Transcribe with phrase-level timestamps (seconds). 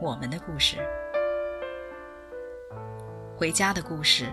[0.00, 0.76] 我们的故事，
[3.36, 4.26] 回家的故事。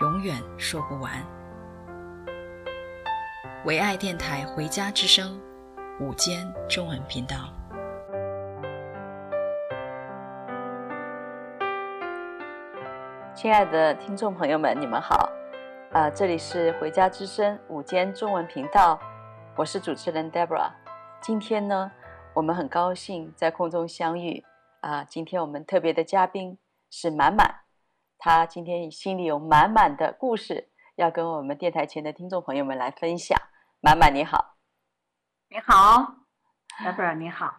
[0.00, 1.12] 永远说不完。
[3.66, 5.38] 唯爱电台《回家之声》
[6.04, 7.36] 午间中文频道，
[13.34, 15.30] 亲爱的听众朋友们，你们好，
[15.92, 18.98] 啊、呃，这里是《回家之声》午间中文频道，
[19.54, 20.70] 我是主持人 Deborah。
[21.20, 21.90] 今天呢，
[22.36, 24.44] 我们很高兴在空中相遇，
[24.80, 26.58] 啊、呃，今天我们特别的嘉宾
[26.90, 27.62] 是满满。
[28.18, 33.40] 他今天心里有满满的故事，要跟我们电台前的听众朋友们来分享。
[33.80, 34.56] 满满你好，
[35.48, 36.16] 你好
[36.84, 37.56] ，Deborah 你好，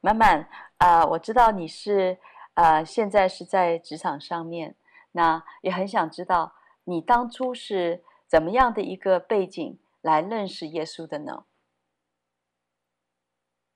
[0.00, 2.18] 满满啊、呃，我知道你是
[2.54, 4.76] 呃现在是在职场上面，
[5.10, 6.54] 那也很想知道
[6.84, 11.46] 你当初是怎么样的一个背景来认识耶稣的呢？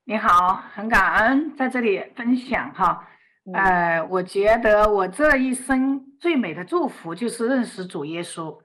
[0.04, 3.06] 你好，很感恩在这里分享哈。
[3.54, 8.58] 呃，我觉得我这一生最美的祝福就是认识主耶稣。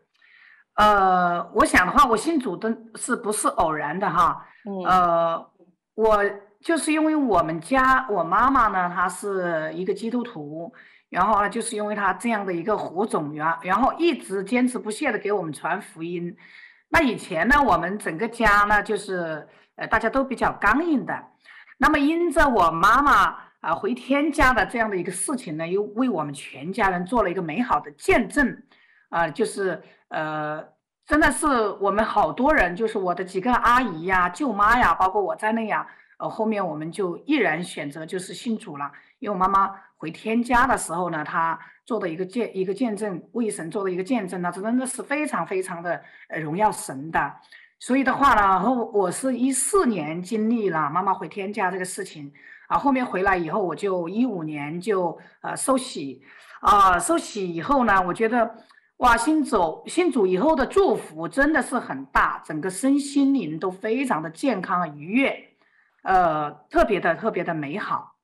[0.73, 4.47] 呃，我想的话，我信主的是不是偶然的哈？
[4.87, 5.47] 呃，
[5.93, 6.25] 我
[6.59, 10.73] 就是因为我们家我妈妈呢，她是一个基督徒，
[11.09, 16.35] 然后呢，就是因为她这样的一个火种源，然后一直坚持不懈的给我们传福音。
[16.89, 21.23] 那以前呢，我们整个家呢，就是呃，大家都比较刚硬的。
[21.77, 23.47] 那么因着我妈妈。
[23.59, 28.63] 啊，回天家的这样的一个事情呢，又为我们全家人做了一个美好的见证，
[29.09, 30.63] 啊，就是呃，
[31.07, 31.47] 真的是
[31.81, 35.85] 我们好多人，就是我的几个阿姨呀、舅妈呀，包括我在内呀，
[36.19, 45.99] 呃，后面我们就毅然选择就是信主了，因为我妈妈回天家的时候呢，她做的一个见一个见证，为神做的一个见证呢，这真的是非常非常的
[46.29, 47.33] 呃荣耀神的，
[47.79, 52.33] 所以的话呢，后我是一四年经历了妈妈回天家这个事情。
[52.67, 56.21] 啊，后面回来以后，我就一五年就呃受洗，
[56.59, 58.57] 啊受洗以后呢，我觉得
[58.97, 65.51] 哇，信主信主以后的祝福真的是很大，整个身心灵都非常的健康愉悦，
[66.03, 68.15] 呃，特别的特别的美好。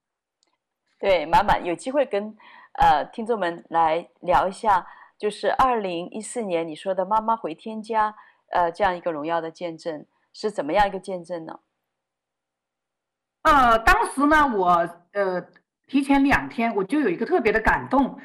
[0.99, 2.35] 对，满满有机会跟
[2.73, 4.85] 呃听众们来聊一下，
[5.17, 8.13] 就是二零一四年你说的妈妈回天家，
[8.53, 11.59] 呃，这样一个荣耀的见证是怎么样一个见证呢？
[13.41, 15.45] 呃，当时呢，我呃
[15.87, 18.17] 提前两天我就有一个特别的感动，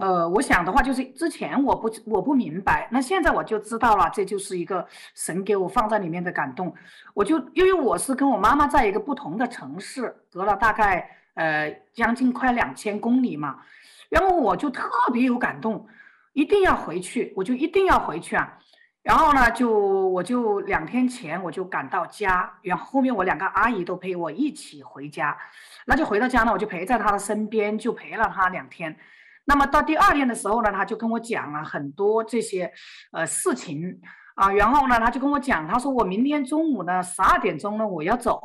[0.00, 6.74] 呃，我想的话就是之前我不我不明白，那现在我就知道了，这就是一个神给我放在里面的感动。
[7.14, 13.60] 我就因为我是跟我妈妈在一个不同的城市，隔了大概呃将近快两千公里嘛，
[14.08, 15.86] 然后我就特别有感动，
[16.32, 18.58] 一定要回去，我就一定要回去啊。
[19.04, 19.70] 然后呢，就
[20.08, 25.36] 我就两天前我就赶到家，然后后面我两个阿姨都陪我一起回家，
[25.84, 28.96] 那就回到家呢，我就陪在她的身边，就陪了她两天。
[29.44, 32.72] 那么到第二天的时候呢，她就跟我讲了很多这些
[33.12, 34.00] 呃事情
[34.36, 38.40] 啊，然后呢，她就跟我讲，她说我明天中午呢十二点钟呢我要走，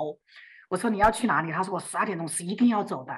[0.67, 1.53] 我说你要去哪里？
[1.53, 3.17] 她说我十二点钟是一定要走的。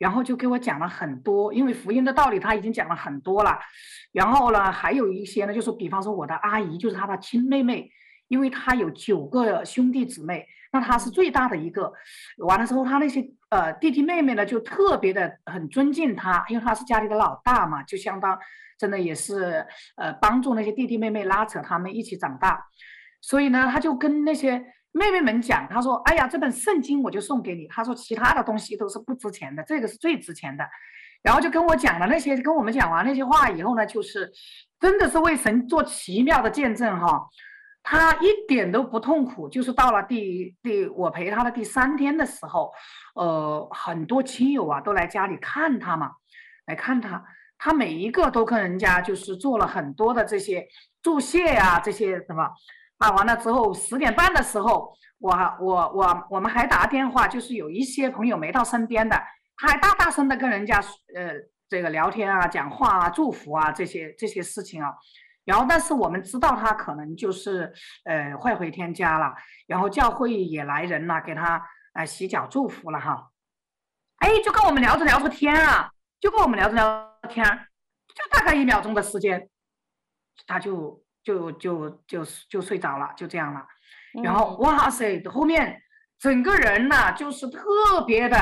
[0.00, 3.58] 然后就给我讲了很多，因为福音的道理他已经讲了很多了。
[4.12, 7.90] 然后呢，还有一些呢，就是比方说我的阿姨，就是他的亲妹妹，
[8.28, 11.92] 因为他有九个兄弟姊妹，那他是最大的一个。
[12.38, 18.38] 完了之后，他那些呃弟弟妹妹呢，就特别的很尊敬他，因为他是家里的老大嘛，就相当
[18.78, 19.66] 真的也是
[19.96, 22.64] 呃帮助那些弟弟妹妹拉扯他们一起长大。
[23.20, 24.64] 所以呢，他就跟那些。
[24.92, 30.64] 妹妹们讲，她说：“哎呀，这本圣经我就送给你。”她说：“其他的东西都是不值钱的，这个是最值钱的。”
[31.22, 34.32] 然后就跟我讲了那些，跟我们讲完那些话以后呢，就是
[34.80, 37.28] 真的是为神做奇妙的见证哈。
[37.82, 42.72] 他一点都不痛苦，就是到了第第我陪他的第三天的时候，
[43.14, 46.10] 呃，很多亲友啊都来家里看他嘛，
[46.66, 47.24] 来看他，
[47.58, 50.66] 他每一个都跟人家就是做了很多的这些
[51.02, 52.50] 注谢呀、啊，这些什么。
[53.00, 59.16] 啊，完了之后十点半的时候，我我我我们还打电话，就是有一些朋友没到身边的，
[59.56, 60.78] 他还大大声的跟人家
[61.16, 61.32] 呃
[61.66, 64.94] 这个聊天啊、讲话啊、祝福啊这些这些事情啊。
[65.46, 67.72] 然后，但是我们知道他可能就是
[68.04, 69.34] 呃快回天家了，
[69.66, 73.30] 然后教会也来人了，给他呃洗脚祝福了哈。
[74.18, 77.42] 哎，就跟我们聊着聊着天啊，就跟我们聊着聊天，
[78.14, 79.48] 就大概一秒钟的时间，
[80.46, 83.64] 他就就就就就睡着了，就这样了。
[84.22, 85.80] 然后哇塞，后面
[86.18, 88.36] 整个人呐、啊，就是特别的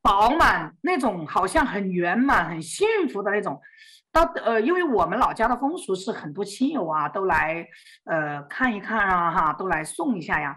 [0.00, 3.60] 饱满，那种好像很圆满、很幸福的那种。
[4.10, 7.66] 到呃，因为我们老家的风俗是很多亲友啊都来
[8.04, 10.56] 呃看一看啊哈，都来送一下呀。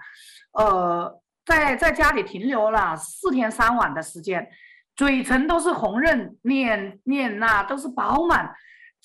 [0.54, 4.50] 呃，在在家里停留了四天三晚的时间，
[4.96, 8.52] 嘴唇都是红润，脸脸呐都是饱满，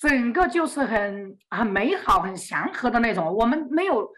[0.01, 3.33] 整个就是很很美好、很祥和的那种。
[3.33, 4.09] 我们没有。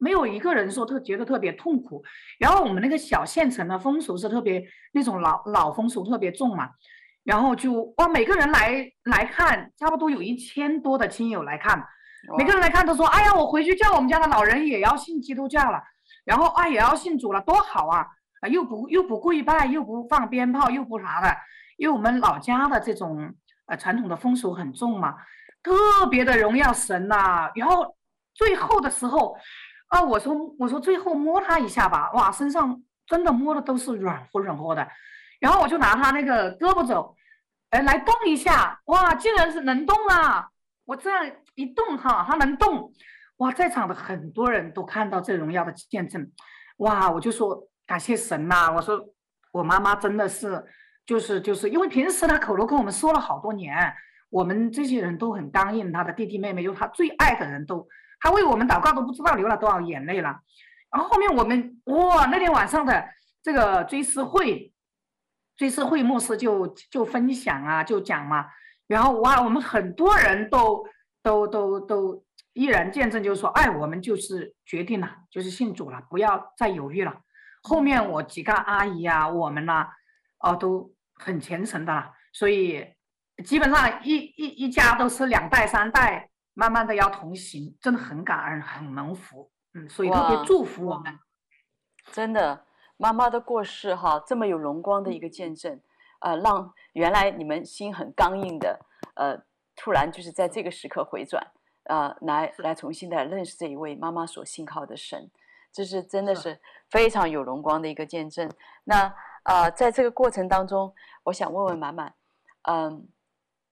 [0.00, 2.04] 没有一个人说特觉得特别痛苦，
[2.38, 4.62] 然后我们那个小县城的风俗是特别
[4.92, 6.70] 那种老老风俗特别重嘛，
[7.24, 11.84] 然后就哇每个人来来看，差不多有一千多的亲友来看，
[12.38, 15.82] 每个人来看都说，哎呀，我回去叫我们家的老人也要信基督教了，
[16.24, 18.06] 然后啊也要信主了，多好啊，
[18.40, 21.36] 啊又不又不跪拜，又不放鞭炮，又不啥的，
[21.76, 23.34] 因为我们老家的这种
[23.68, 25.14] 呃传统的风俗很重嘛，
[25.62, 27.96] 特别的荣耀神呐，然后
[28.34, 29.38] 最后的时候。
[29.90, 34.86] 啊，我说我说最后摸他一下吧，哇，身上真的摸的都是软和软和的，
[35.40, 37.16] 然后我就拿他那个胳膊肘，
[37.70, 40.46] 哎，来动一下，哇，竟然是能动啊！
[40.84, 42.92] 我这样一动哈，他能动，
[43.38, 46.30] 哇，在场的很多人都看到这荣耀的见证，
[46.76, 49.02] 哇，我就说感谢神呐、我说
[49.52, 50.62] 我妈妈真的是，
[51.08, 53.74] 就是就是因为平时他口头跟我们说了好多年，
[54.28, 57.88] 我们这些人都很答应他的弟弟妹妹，就是他最爱的人都。
[58.20, 60.40] 他为我们祷告都不知道流了多少眼泪了，
[60.90, 63.08] 然后后面我们哇，那天晚上的
[63.44, 64.72] 这个追思会，
[65.56, 68.46] 追思会牧师就就分享啊，就讲嘛，
[68.88, 70.84] 然后哇，我们很多人都
[71.22, 77.20] 都都都依然见证，就是说，哎，我们就是决定了，就是信主了，不要再犹豫了。
[77.62, 79.88] 后面我几个阿姨啊，我们呢、啊，
[80.40, 82.94] 哦，都很虔诚的，所以
[83.44, 86.30] 基本上一一一家都是两代三代。
[86.54, 91.16] 慢慢的要同行，真的很感恩，很蒙福，嗯，所以特别祝福我们。
[92.10, 92.64] 真的，
[92.96, 95.80] 妈妈的过世哈，这么有荣光的一个见证，
[96.18, 98.80] 呃，让原来你们心很刚硬的，
[99.14, 99.40] 呃，
[99.76, 101.46] 突然就是在这个时刻回转，
[101.84, 105.30] 呃，来来重新的认识这一位妈妈所信靠的神，
[105.72, 106.60] 这是真的是
[106.90, 108.50] 非常有荣光的一个见证。
[108.82, 109.14] 那
[109.48, 112.14] 呃，在这个过程当中，我想问问满满，
[112.62, 113.02] 嗯、呃。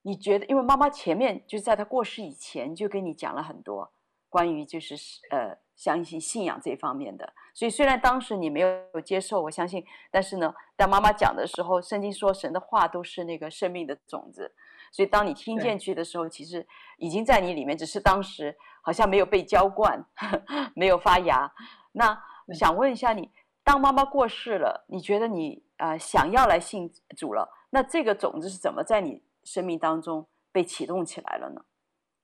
[0.06, 3.92] 你觉得，因为妈妈前面就是在她过世以前就跟你讲了很多
[4.28, 4.94] 关于就是
[5.30, 14.54] 呃相信信仰这一方面的，所以虽然当时你没有接受，我相信，但是呢，当妈妈讲的时候，圣经说神的话都是那个生命的种子，
[14.92, 16.64] 所以当你听进去的时候，其实
[16.98, 20.06] 已经在你里面，只是当时好像没有被浇灌，
[20.76, 21.52] 没有发芽。
[21.90, 22.16] 那
[22.54, 23.32] 想问一下你，
[23.64, 29.22] 当妈妈过世了，你觉得你啊、呃、想要来信主了，那这个种子是怎么在你？
[29.44, 31.64] 生命当中被启动起来了呢？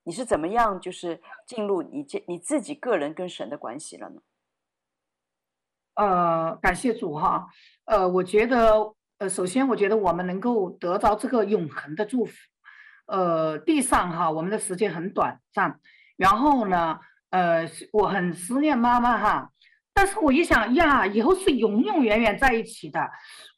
[0.03, 4.21] 你是怎么样就是进入你这你自己个人跟神的关系了呢？
[5.93, 7.47] 呃，感谢主哈。
[7.85, 12.33] 呃，我觉得呃，首先我觉得我们能够得到这个永恒的祝福。
[13.05, 15.79] 呃，地上哈，我们的时间很短暂。
[16.17, 19.52] 然后呢，呃，我很思念妈妈哈。
[19.93, 23.09] 但是我一想呀，以后是永永远远在一起的。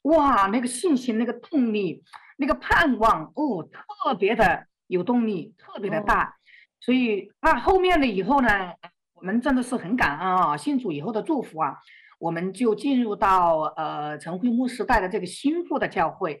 [0.02, 2.02] 哇，那个信心，那个动力。
[2.38, 6.32] 那个盼望哦，特别的有动力，特别的大，哦、
[6.80, 8.74] 所以啊，后面的以后呢，
[9.14, 11.78] 我们真的是很感恩啊，信主以后的祝福啊，
[12.18, 16.38] 我们就进入到呃陈慧牧师带的这个新妇的教会，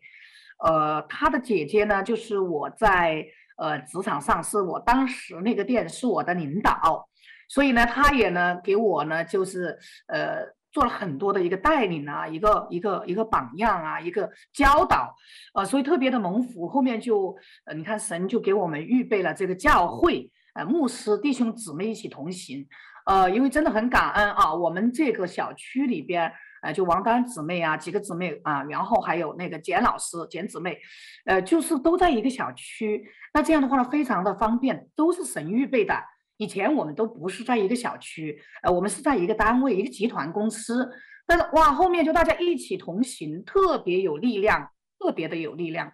[0.62, 3.24] 呃，他的姐姐呢，就是我在
[3.56, 7.08] 呃职场上是我当时那个店是我的领导，
[7.48, 10.54] 所以呢，他也呢给我呢就是呃。
[10.72, 15.16] 做了很多的一个带领啊，一个一个一个榜样啊，一个教导，
[15.54, 16.68] 呃，所以特别的蒙福。
[16.68, 17.34] 后面就，
[17.64, 22.68] 呃，你看神就给我们预备了这个教会，呃，牧师弟兄姊妹一起同行，
[23.06, 30.78] 呃，因为真的很感恩啊，我们这个小区里边，呃，就王丹姊妹啊，几个姊妹啊，然后还有那个简老师、简姊妹，
[31.24, 35.94] 呃，就是都在一个小区，那这样的话呢，非常的方便，都是神预备的。
[36.36, 40.90] 以前我们都不是在一个小区，呃，我们是在一个单位，一个集团公司。
[41.26, 45.92] 但是哇，后面就大家一起同行，特别有力量，特别的有力量。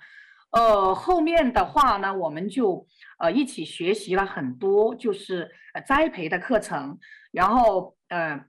[0.50, 2.86] 呃，后面的话呢，我们就
[3.18, 6.98] 呃一起学习了很多，就是呃栽培的课程，
[7.30, 8.44] 然后呃。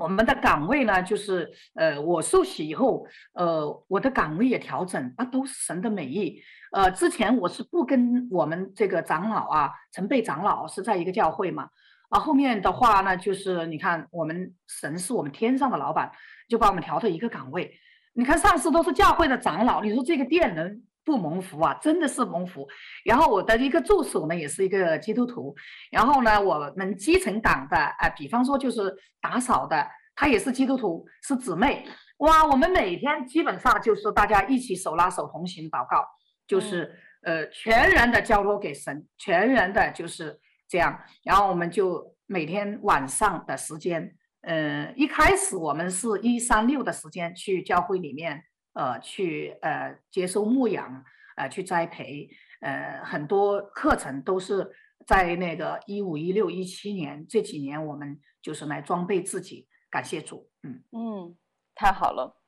[0.00, 6.40] 我们的岗位呢，就是呃，我受洗以后，呃，我的岗位也调整，那都是神的美意。
[6.72, 11.68] 呃，之前我是不跟我们这个长老啊，陈贝长老是在一个教会嘛，
[12.08, 16.10] 啊，后面的话呢，就是你看，我们神是我们天上的老板，
[16.48, 17.70] 就把我们调到一个岗位。
[18.14, 21.74] 你看上次都是教会的长老，你说这个店能不蒙福啊？
[21.74, 22.68] 真的是蒙福。
[23.04, 25.54] 然后我的一个助手呢，也是一个基督徒。
[25.90, 31.86] 然后呢，我们基层党的啊、呃，比方说就是打扫的，他也是基督徒，是姊妹。
[32.18, 36.04] 哇，我们每天基本上就是大家一起手拉手同行祷告，
[36.46, 40.38] 就是呃全然的交托给神，全然的就是
[40.68, 41.00] 这样。
[41.24, 48.44] 然后我们就每天晚上的时间，呃，一开始我们是一三六的时间去教会里面，
[48.80, 51.04] 呃，去呃接受牧养，
[51.36, 52.30] 呃，去栽培，
[52.62, 54.74] 呃，很多课程都是
[55.06, 61.36] 在那个一五一六一七年这几年，我们就是来装备自己，感谢主，嗯嗯。
[61.74, 62.40] 太好了，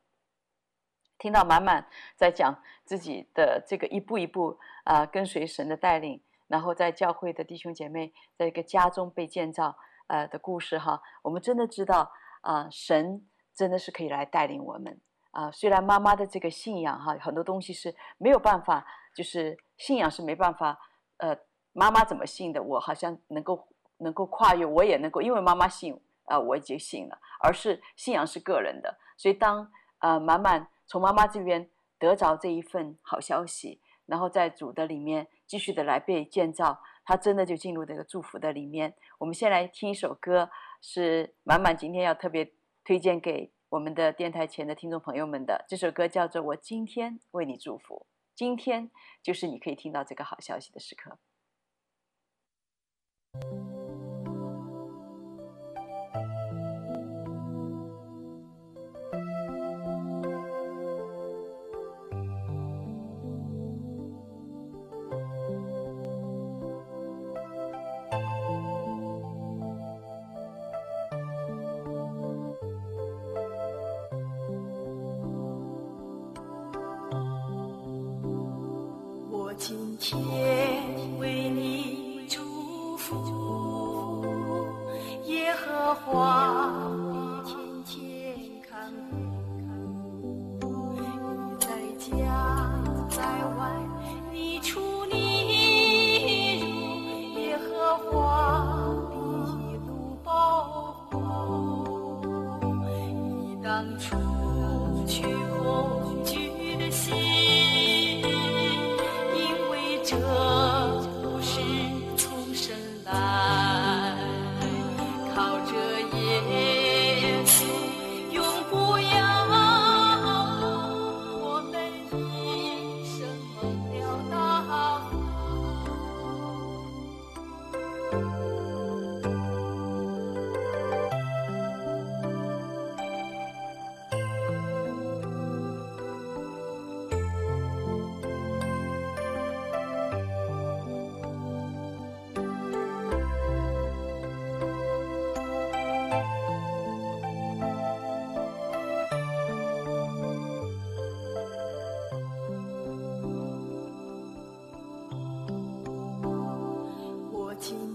[1.18, 1.86] 听到满满
[2.16, 12.10] 在讲自己的这个一步一步啊、呃，跟随神的带领，然后在教会的弟兄姐妹在一个家中被建造呃的故事哈，我们真的知道
[12.40, 14.98] 啊、神真的是可以来带领我们
[15.32, 20.78] 啊、虽然妈妈的这个信仰哈，很多东西是没有办法，就是信仰是没办法，
[21.16, 21.36] 呃，
[21.72, 28.98] 妈妈怎么信的，我好像能够能够跨越，我也能够，因为妈妈信啊、我已经信了，而是信仰是个人的。
[29.16, 29.64] 所以当，
[29.98, 38.94] 当呃满满从妈妈这边得着这一份好消息，然后在主的里面继续的来被建造，他真的就进入这个祝福的里面。
[39.18, 42.52] 我们先来听一首歌，是满满今天要特别
[42.84, 45.64] 推荐给我们的电台前的听众朋友们的。
[45.66, 48.90] 这首歌叫做《我今天为你祝福》，今天
[49.22, 51.18] 就是你可以听到这个好消息的时刻。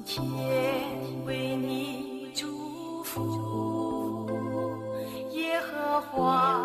[0.06, 4.26] 今天为你祝福
[5.32, 6.57] 耶和华。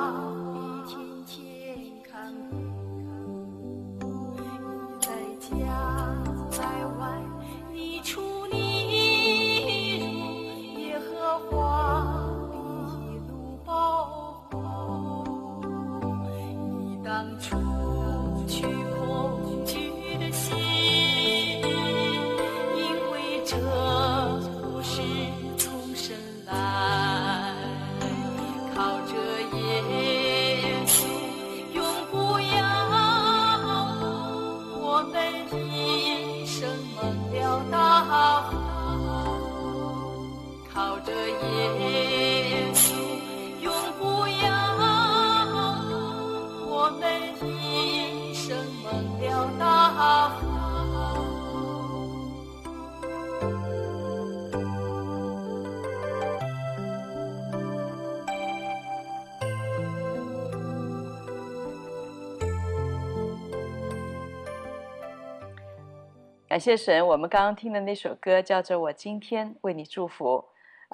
[66.62, 70.44] 谢神，我们刚刚听的那首歌叫做《我今天为你祝福》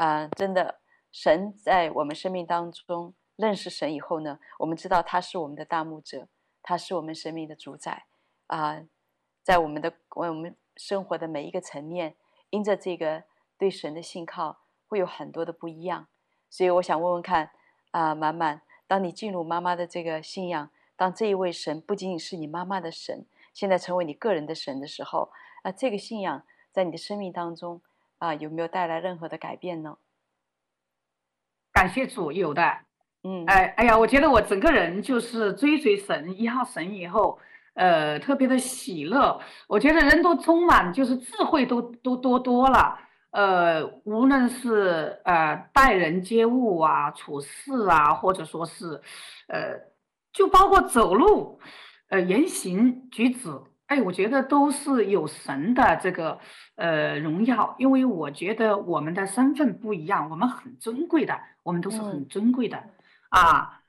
[0.03, 0.81] 啊、真的，
[1.13, 6.27] 神在我们生命当中认识神以后呢，我们知道他是我们的大牧者，
[6.63, 8.07] 他是我们生命的主宰
[8.47, 8.81] 啊、
[9.43, 12.17] 在我们的我们生活的每一个层面，
[12.49, 13.25] 因着这个
[13.59, 16.09] 对神的信靠，会有很多的不一样。
[16.49, 17.51] 所以我想问问看
[17.91, 25.31] 啊，满满当你进入妈妈的这个信仰，当这一位神不仅仅是你妈妈的神，现在成为你个人的神的时候，
[25.65, 27.83] 那这个信仰在你的生命当中
[28.19, 29.99] 啊，有没有带来任何的改变呢？
[31.73, 32.63] 感谢主，有的。
[33.23, 37.39] 嗯，哎哎呀，我觉得我整个人就是追随神一号神以后，
[37.75, 39.41] 呃，特别的喜乐。
[39.67, 42.99] 我觉得人都充满，就是智慧都都多多了。
[43.31, 49.01] 呃，无论是呃待人接物啊、处事啊，或者说是，
[49.49, 49.79] 呃，
[50.33, 51.61] 就包括走路，
[52.09, 53.51] 呃，言行举止，
[53.89, 56.39] 哎，我觉得都是有神的这个
[56.77, 57.75] 呃荣耀。
[57.79, 62.77] 因为我觉得我们的身份不一样，我们很尊贵的，我们都是很尊贵的。
[62.77, 62.91] 嗯
[63.31, 63.83] 啊，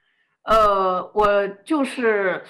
[0.43, 2.43] 呃，我就是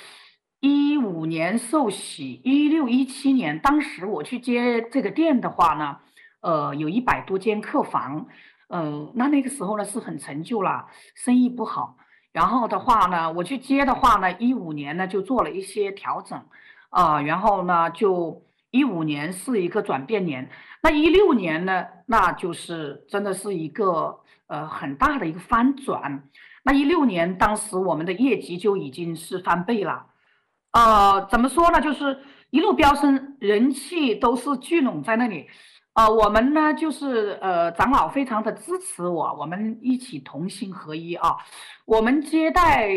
[0.60, 5.98] 一五年受洗，一六一七年，当时我去接这个店的话呢，
[6.42, 8.26] 呃，有一百多间客房，
[8.70, 11.98] 呃，那那个时候呢是很陈旧了，生意不好。
[12.32, 16.44] 然后的话呢，我去接的话呢，一五年呢就做了一些调整，
[16.90, 20.50] 啊、然后呢就一五年是一个转变年，
[20.84, 26.24] 那一六年呢，那就是真的是一个呃很大的一个翻转。
[26.64, 30.08] 那一六年，当时我们的业绩就已经是翻倍了，
[30.72, 31.80] 呃，怎么说呢？
[31.80, 32.20] 就是
[32.50, 35.48] 一路飙升，人气都是聚拢在那里，
[35.94, 41.38] 呃，我们呢就是呃长老非常的支持我，我们一起同心合一啊，
[41.86, 42.90] 我们接待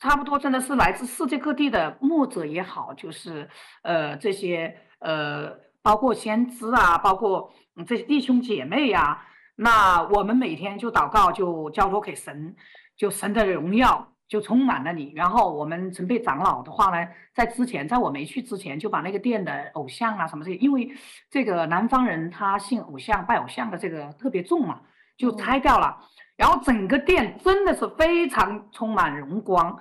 [0.00, 3.48] 差不多真的是来自世界各地的牧者也好，就是
[3.82, 7.52] 呃这些呃包括先知啊，包括
[7.86, 12.54] 这些弟兄姐妹呀、啊，那我们每天就祷告，就交托给神。
[12.96, 20.92] 就神的荣耀就充满了你，然后我们陈贝长老的话呢，在之前，在我没去之前，就把那个店的偶像啊什么这些，因为
[21.30, 24.80] 这个南方人他信偶像、拜偶像的这个特别重嘛，
[25.16, 25.96] 就拆掉了，
[26.38, 29.78] 然后整个店真的是非常充满荣光，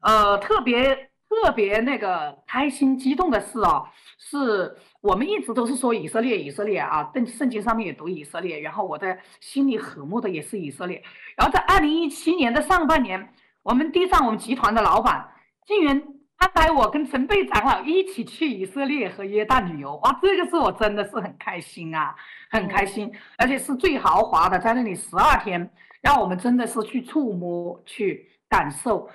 [0.00, 1.06] 呃，特别。
[1.30, 3.86] 特别那个开心激动的事哦，
[4.18, 11.02] 是我们一直都是说以色列，以色列啊，圣圣经上面也读以色列，然后我的心里和睦的也是以色列。
[11.36, 15.28] 然后在二零一七年的上半年，我们地上我们集团的老板
[15.66, 16.02] 竟然
[16.38, 22.16] 安排我跟陈贝长老一起去以色列和约旦旅游，哇，这个是我真的是很开心啊，
[22.50, 29.08] 很开心，而且是最豪华的，在那里十二天，让我们真的是去触摸、去感受。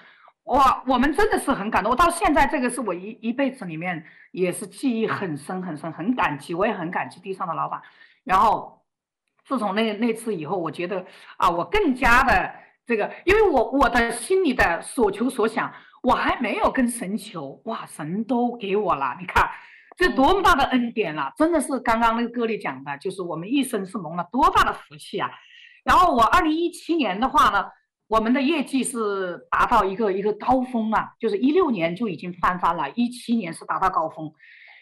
[0.43, 1.89] 哇，我们真的是很感动。
[1.89, 6.53] 我到现在，这个是我一一辈子里面也是记忆很深很深，很感激。
[6.53, 7.81] 我也很感激地上的老板。
[8.25, 8.81] 然后，
[9.45, 11.05] 自从那那次以后，我觉得
[11.37, 12.53] 啊，我更加的
[12.85, 19.15] 这个，因为我我的心里的所求所想，我还没有跟神求，哇，神都给我了。
[19.17, 19.49] 你看，
[19.95, 21.31] 这多么大的恩典了！
[21.37, 25.31] 真的是刚刚那个歌里讲的，就是我们一生是蒙了多大的福气啊。
[25.83, 27.65] 然后我二零一七年的话呢。
[28.07, 34.31] 我们的业绩是达到一个一个高峰了，就是一六年就已经翻番了，一七年是达到高峰，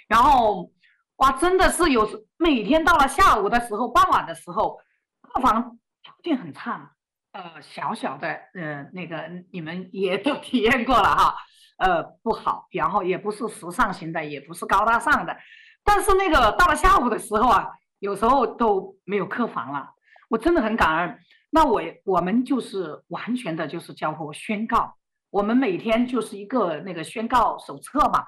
[0.09, 0.69] 然后
[1.17, 2.05] 哇，真的是有
[2.37, 4.77] 每天到了下午的时候、傍晚的时候，
[5.21, 6.91] 客房条件很差，
[7.31, 11.35] 呃，小小的，呃，那个你们也都体验过了哈，
[11.77, 15.37] 呃，不好，然后也不是时尚型的，也不是高大上的，
[15.85, 19.91] 但是那个到了下午的时候啊，有时候都没有客房了，
[20.31, 21.19] 我真的很感恩。
[21.49, 24.95] 那我我们就是完全的，就是交付宣告。
[25.29, 28.25] 我们每天就是一个那个宣告手册嘛，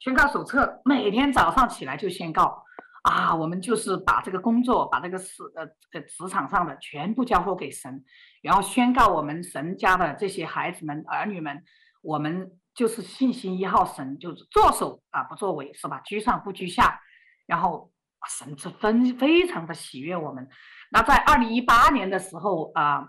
[0.00, 2.64] 宣告手册每天早上起来就宣告
[3.02, 3.32] 啊。
[3.32, 8.04] 我们就是把这个工作，把这个事呃呃职场上的全部交付给神，
[8.42, 11.62] 然后宣告我们神家的这些孩子们儿女们，
[12.02, 16.00] 我们就是信心一号神，就是作首啊不作尾是吧？
[16.04, 17.00] 居上不居下，
[17.46, 17.92] 然后
[18.28, 20.48] 神是非非常的喜悦我们。
[20.90, 23.08] 那在二零一八年的时候啊，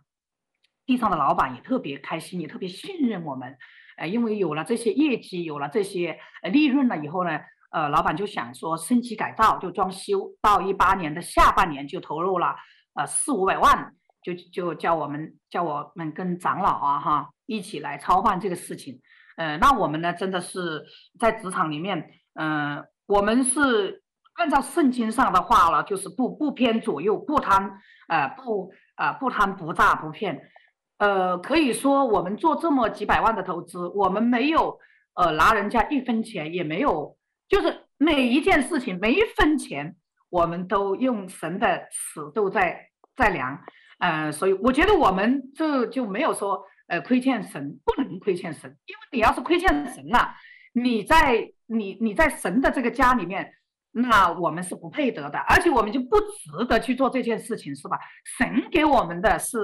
[0.86, 3.58] 地上的老板也特别开心，也特别信任我们，
[3.98, 6.20] 呃，因为有了这些业绩，有了这些
[6.52, 7.40] 利润了以后呢，
[7.72, 12.56] 呃，老板就想说升级改造，就装修，到一八年的下半年就投入了
[12.96, 19.00] 呃四五百万，就就叫我们叫我们跟长老啊哈一起来操办这个事情，
[19.38, 20.84] 呃，那我们呢真的是
[21.20, 24.04] 在职场里面，嗯、呃，我们是。
[24.36, 30.50] 按照圣经上的话了，就是不不偏左右，不贪，呃，不，呃，不贪不诈不骗，
[30.98, 34.78] 呃，可以说我们做这么几百万的投资，我们没有，
[35.14, 37.18] 呃，拿人家一分钱，也没有，
[37.48, 39.96] 就是每一件事情每一分钱，
[40.30, 43.62] 我们都用神的尺度在在量，
[44.00, 50.36] 呃，所以我觉得我们这就没有说，呃，亏欠神，不能亏欠神，因为你要是亏欠神了，
[50.74, 53.54] 你在你你在神的这个家里面。
[53.98, 57.98] 那我们是不配得的，而且我们就不值得去做这件事情，是吧？
[58.38, 59.58] 神给我们的是，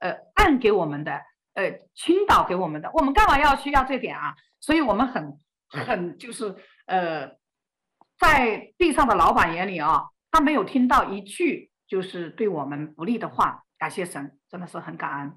[0.00, 1.12] 呃，按给我们的，
[1.54, 4.34] 呃倾倒给我们的，我们干嘛要需要这点啊？
[4.58, 6.52] 所以我们很很就是
[6.86, 7.30] 呃，
[8.18, 15.32] 在地上的老板眼里啊，他没有听到一句就是对我们不利的话，感谢神，真的是很感恩。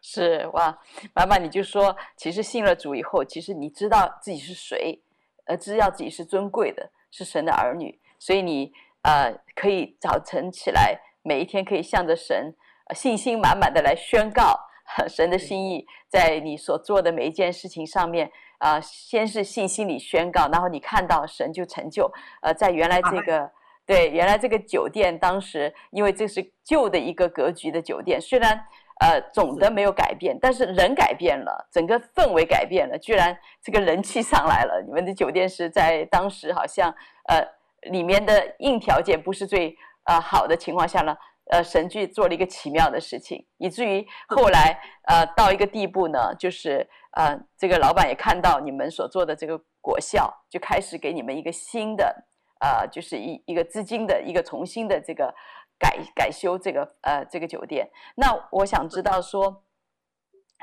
[0.00, 0.78] 是哇，
[1.16, 5.02] 妈妈你就说，其实信了主以后，其实你知道自己是谁，
[5.46, 12.54] 呃，知道自己是尊贵的，是神的儿女，所以你呃可以早晨起来，每一天可以向着神，
[12.86, 14.58] 呃、信心满满的来宣告
[15.08, 23.50] 神的心意，在你所做的每一件事情上面，啊、呃，先是信心里宣告，然后你看到神就成就，呃，在原来这个。
[23.88, 28.62] 对，原来这个酒店当时，因为这是旧的一个格局的酒店，虽然
[29.00, 34.82] 呃总的没有改变，但是人改变了，整个氛围改变了，居然这个人气上来了。
[34.86, 36.92] 你们的酒店是在当时好像
[37.28, 37.46] 呃
[37.90, 41.16] 里面的硬条件不是最呃好的情况下呢，
[41.50, 52.24] 呃神剧做了一个奇妙的事情，以至于后来呃到一个地步呢，就是呃这个老板也看到你们所做的这个果效，就开始给你们一个新的。
[52.60, 55.32] 呃，就是一一个资金的一个重新的这个
[55.78, 57.88] 改改修这个呃这个酒店。
[58.14, 59.62] 那我想知道说，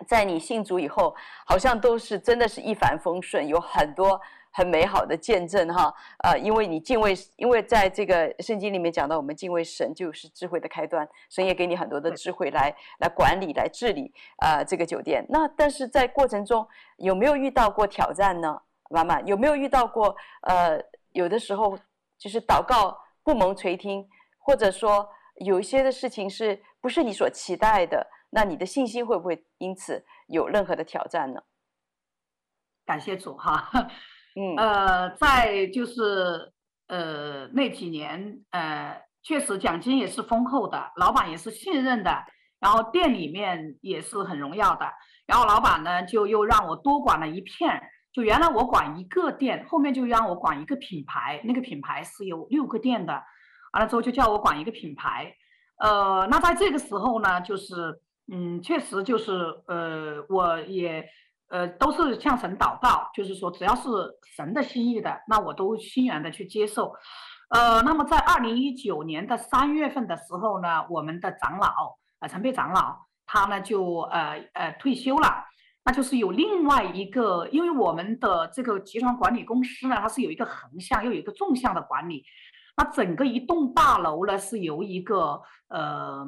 [0.07, 4.19] 在你信主以后，好像都是真的是一帆风顺，有很多
[4.51, 5.93] 很美好的见证哈。
[6.23, 15.25] 呃，因为你敬畏，因为在这个圣经里面讲到，我们敬畏神就是智慧的开端，神也给你很多的智慧来来管理来治理呃这个酒店。
[15.29, 18.61] 那但是在过程中有没有遇到过挑战呢？
[18.89, 20.79] 妈妈有没有遇到过呃？
[21.15, 21.79] 有的时候
[22.17, 24.05] 就是祷告不蒙垂听，
[24.45, 25.09] 或者说
[25.43, 31.41] 有一些的事情是不是你所期待的，那你的信心会不会因此有任何的挑战呢？
[32.85, 33.71] 感谢主哈，
[34.37, 36.53] 嗯呃，在就是
[36.87, 42.23] 呃那几年呃确实奖金也是丰厚的，老板也是信任的，
[42.59, 44.85] 然后店里面也是很荣耀的，
[45.25, 47.81] 然后老板呢就又让我多管了一片。
[48.13, 53.21] 就原来我管一个店，后面就让我管一个品牌，那个品牌是有六个店的，
[53.75, 55.35] 完了之后就叫我管一个品牌，
[55.79, 57.99] 呃，那在这个时候呢，就是，
[58.31, 59.33] 嗯，确实就是，
[59.67, 61.05] 呃，我也，
[61.49, 63.89] 呃，都是向神祷告，就是说只要是
[64.37, 66.93] 神的心意的，那我都欣然的去接受，
[67.49, 75.43] 呃，那么在二零一九年的三月份的时候呢，我们的长老，呃，陈佩长老，他呢就，呃，呃，退休了。
[75.83, 82.23] 那就是有另外一个，因为我们的这个集团管理公司呢，它是有一个横向又有一个纵向的管理。
[82.77, 86.25] 那整个一栋大楼呢，是由一个呃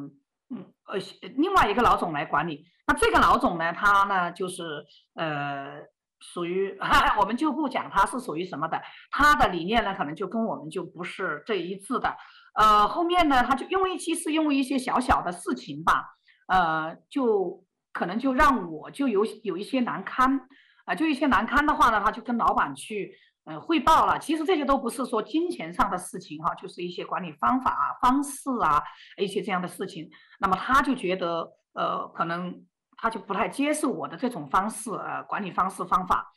[0.49, 0.97] 嗯呃
[1.35, 2.65] 另外一个老总来管理。
[2.87, 5.81] 那这个老总呢，他呢就是呃
[6.19, 8.81] 属于哈哈 我们就不讲他是属于什么的，
[9.11, 12.15] 他的理念呢可能就跟我们就不是这一致的。
[12.55, 17.63] 呃，后面呢，他就因为其实因为一些小小的事情吧，呃就。
[17.93, 20.39] 可能就让我就有有一些难堪
[20.85, 23.11] 啊，就一些难堪的话呢，他就跟老板去
[23.47, 24.19] 呃汇报了。
[24.19, 28.83] 其实这些都不是说金钱上的事情哈，就是一些管理方法啊、方式啊
[29.17, 30.09] 一些这样的事情。
[30.39, 32.63] 那么他就觉得呃，可能
[32.97, 36.31] 他就不太接受我的这种方式呃管理方式方法。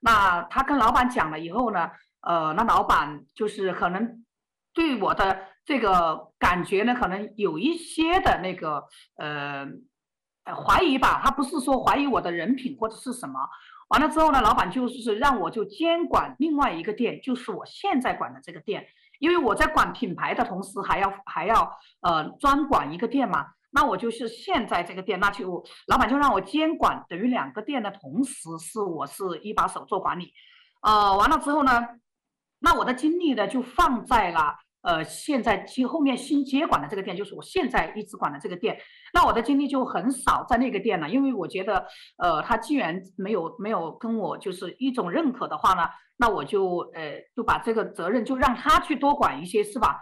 [0.00, 4.24] 那他跟老板讲了以后呢，呃，那老板就是可能
[4.74, 8.84] 对我的这个感觉呢，可能有一些的那个
[9.16, 9.66] 呃。
[10.46, 13.40] 呃，怀疑吧，他不是说怀疑我的人品或者是什么。
[13.88, 18.86] 完了之后呢，老板就是让我就监管另外一个店，就是我现在管的这个店。
[19.18, 21.72] 因为我在管品牌的同时，还要还要
[22.02, 23.46] 呃专管一个店嘛。
[23.70, 30.32] 那我就是现在这个店，那就老板就让我监管等于两个店的同时，是我是一把手做管理。
[30.82, 31.86] 呃，完了之后呢，
[32.58, 34.56] 那我的精力呢就放在了。
[34.86, 38.78] 呃，现在其实后面新接管的这个店，就是我现在一直管的这个店，
[39.12, 41.84] 那我的精力就很少在那个店了，因为我觉得，
[42.18, 45.82] 呃，他既然没有没有跟我就是一种认可的话呢，
[46.16, 49.98] 那我就呃就把这个责任就让他去多管一些，是吧？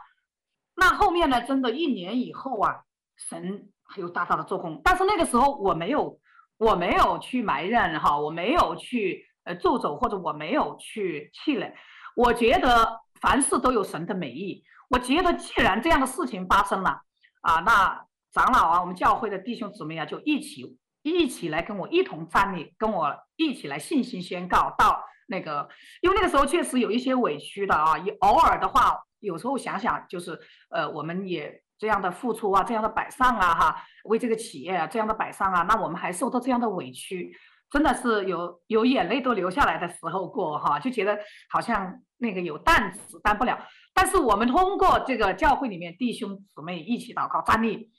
[0.77, 2.83] 那后面呢，真的一年以后啊，
[3.17, 6.21] 神还有大大的做工，但是那个时候我没有
[6.59, 11.73] 我没有去埋怨哈，我没有去呃咒诅或者我没有去气馁，
[12.15, 14.63] 我觉得凡事都有神的美意。
[14.91, 17.01] 我觉得，既然这样的事情发生了，
[17.41, 25.69] 啊，那长老啊，我们教会的弟兄姊妹啊，就一起一起来跟我一同站立，跟我一起来信心宣告到那个，
[26.01, 30.39] 因为那个时候确实有一些委屈的啊，也偶尔的话，有时候想想就是，
[30.71, 37.37] 呃，我们也这样的付出啊，这样的摆上啊，哈，为这个企业啊这样的摆上啊，那我们还受到这样的委屈，
[37.71, 41.19] 真的是有有眼泪都流下来的时候过哈，就觉得
[41.51, 43.59] 好像那个有担子担不了。
[43.95, 47.91] 但是我们通过这个教会里面弟兄姊妹一起祷告站立，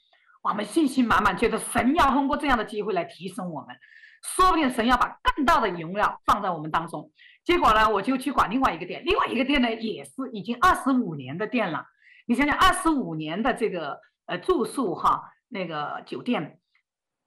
[0.42, 3.74] 我们信心满满，觉得神要通过这样的机会来提升我们，
[4.22, 7.10] 说不定神要把更大的荣耀放在我们当中。
[7.44, 11.86] 结果呢，我就去管另外一个店，另外一个店呢也是已经二十五年的店了。
[12.26, 16.58] 你想想，二十五年的这个呃住宿哈，那个酒店，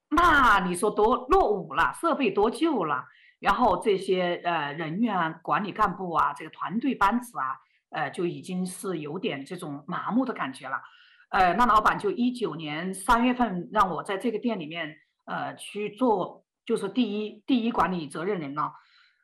[0.10, 3.06] 那你说多落伍了，设备多旧了，
[3.40, 7.56] 然后这些呃人员管理干部啊，这个团队班子啊，
[7.90, 10.82] 呃就已经是有点这种麻木的感觉了。
[11.30, 18.74] 呃，那老板就一九年三月份让我在这个店里面呃去做，就是第一第一管理责任人了。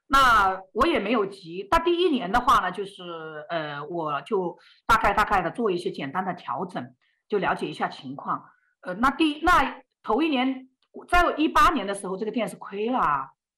[0.07, 3.01] 那我也没有急，那第一年的话呢，就是
[3.49, 6.93] 呃，我就大概大概的做一些简单的调整，
[7.27, 8.45] 就了解一下情况。
[8.81, 10.69] 呃，那第那头一年，
[11.07, 12.99] 在一八年的时候，这个店是亏了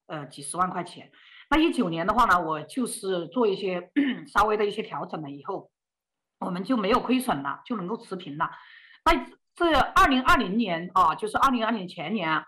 [0.05, 1.11] 呃几十万块钱。
[1.49, 3.89] 那一九年的话呢，我就是做一些
[4.33, 5.69] 稍微的一些调整了以后，
[6.39, 8.49] 我们就没有亏损了，就能够持平了。
[9.05, 12.43] 那这二零二零年啊，就是二零二零前年，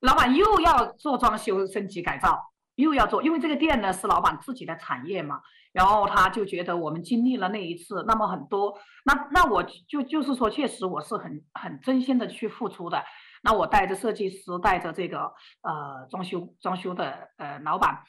[0.00, 2.46] 老板又要做装修升级改造。
[2.76, 13.04] 又要做，因为这个店呢是老板自己的产业嘛，然后他就觉得我们经历了那一次，那么很多，那那我就就是说，确实我是很很真心的去付出的。
[13.42, 18.02] 那我带着设计师，带着这个呃装修装修的呃老板，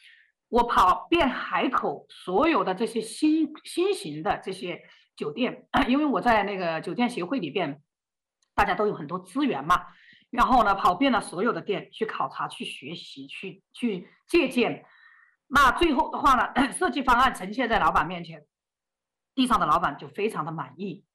[0.51, 4.81] 我跑遍海口所有的这些新新型的这些
[5.15, 7.81] 酒店， 因为我在那个酒店协会里边，
[8.53, 9.85] 大家都有很多资源嘛。
[10.29, 14.83] 然后呢，跑遍了所有的店去考察、去学习、去去借鉴。
[15.47, 18.43] 那最后的话呢， 设计方案呈现在老板面前，
[19.33, 21.05] 地上的老板就非常的满意。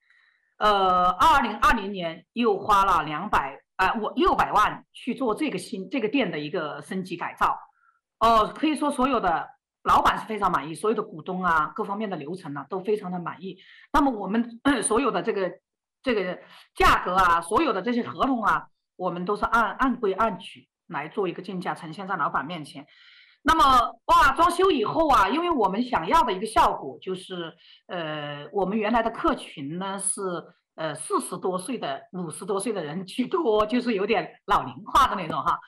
[0.56, 7.58] 呃，二零二零年又花了两百啊，我六百万去做这个新这个店的一个升级改造。
[8.18, 9.48] 哦、可以说所有的
[9.84, 13.58] 老板是非常满意，所有的股东啊，各方面的流程啊都非常的满意。
[13.92, 15.52] 那么我们 所有的这个
[16.02, 16.38] 这个
[16.74, 18.68] 价格啊，所有的这些合同啊。
[18.98, 22.86] 我们都是按按规按矩来做一个竞价，呈现在老板面前。
[23.42, 27.52] 那么哇，装修以后啊，因为我们想要的一个效果就是，
[27.88, 30.22] 呃，我们原来的客群呢是
[30.76, 35.60] 呃四十多岁的、五十多岁的人居多，就是有点老龄化的那种哈。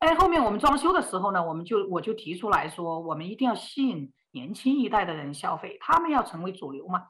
[0.00, 7.04] 哎，后面我们装修的时候呢，我们就我就提出来说，我们一定要吸引年轻一代的人消费，他们要成为主流嘛。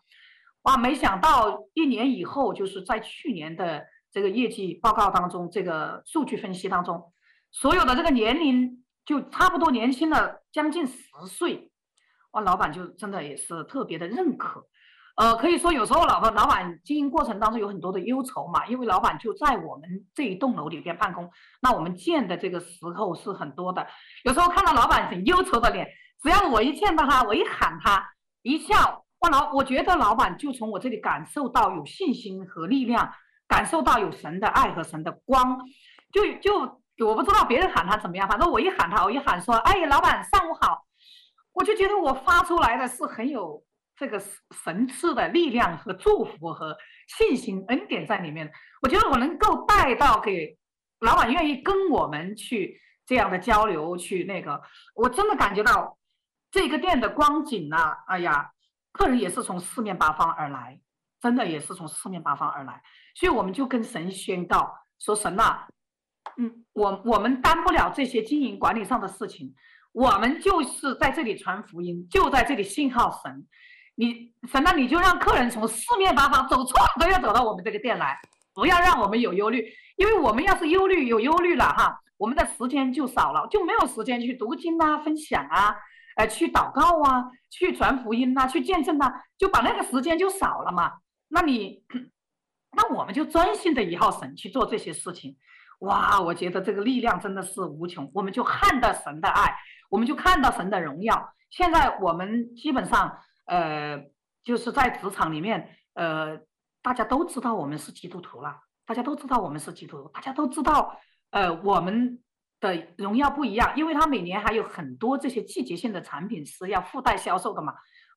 [0.63, 3.87] 哇，没想到一年以后，就是在去年的。
[4.13, 7.13] 这个业绩报告当中，这个数据分析当中，
[7.53, 11.71] 所有的这个年龄就差不多年轻了将近十岁，
[12.33, 14.67] 哇，老板就真的也是特别的认可，
[15.21, 21.31] 呃，可以说有时候老板老板经营过程当中有很多的忧愁嘛，因为老板就在我们这一栋楼里边办公，
[21.61, 23.87] 那我们见的这个时候是很多的，
[24.25, 25.87] 有时候看到老板很忧愁的脸，
[26.23, 28.03] 只要我一见到他，我一喊他
[28.41, 33.13] 一笑，哇，老我觉得老板就从我这里感受到有信心和力量。
[33.47, 35.59] 感受到有神的爱和神的光，
[36.13, 36.61] 就就
[37.05, 40.85] 我不知道别人喊他怎么样，反正我一喊他，我一喊说：“哎，老板上午好。”
[41.53, 43.61] 我就觉得我发出来的是很有
[44.01, 44.19] 这个
[44.65, 46.75] 神赐的力量和祝福和
[47.07, 48.51] 信心恩典在里面。
[48.81, 50.57] 我觉得我能够带到给
[51.01, 54.63] 老板愿意跟我们去这样的交流，去那个，
[54.95, 55.99] 我真的感觉到
[56.51, 58.51] 这个店的光景啊，哎呀，
[58.91, 60.81] 客人也是从四面八方而来，
[61.21, 62.83] 真的也是从四面八方而来。
[63.15, 65.67] 所以我们就跟神宣告说：“神呐，
[66.39, 69.55] 嗯，我我们担不了这些经营管理上的事情，
[69.93, 73.47] 我们就是在这里传福音，就在这里信号神。
[74.01, 78.19] 你神呐，你就让客人从四面八方走错都要走到我们这个店来，
[78.55, 85.77] 不要让我们有忧虑，因为我们要是忧虑有忧虑了哈，我们的时间就少了，就没有时间去读经啊、分享啊、
[86.17, 90.93] 呃，去祷告啊、去传福音啊、去见证啊，就把那个时间就少了嘛。
[91.29, 91.85] 那你。”
[92.73, 95.37] 那我们就专心的依靠神去做这些事情，
[95.81, 96.21] 哇！
[96.21, 98.09] 我觉得这个力量真的是无穷。
[98.15, 99.53] 我们就看到神的爱，
[99.91, 101.35] 我们就看到神的荣耀。
[101.51, 104.05] 现在我们基本上，呃，
[104.43, 106.39] 就是在职场里面，呃，
[106.83, 110.99] 大家都知道我们是基督徒了，大家都知道我们是基督徒，大家都知道，
[111.31, 112.23] 呃，我们
[112.61, 117.75] 的荣耀不一样，因为他每年还有很多这些季节性的产品是要附带销售的嘛。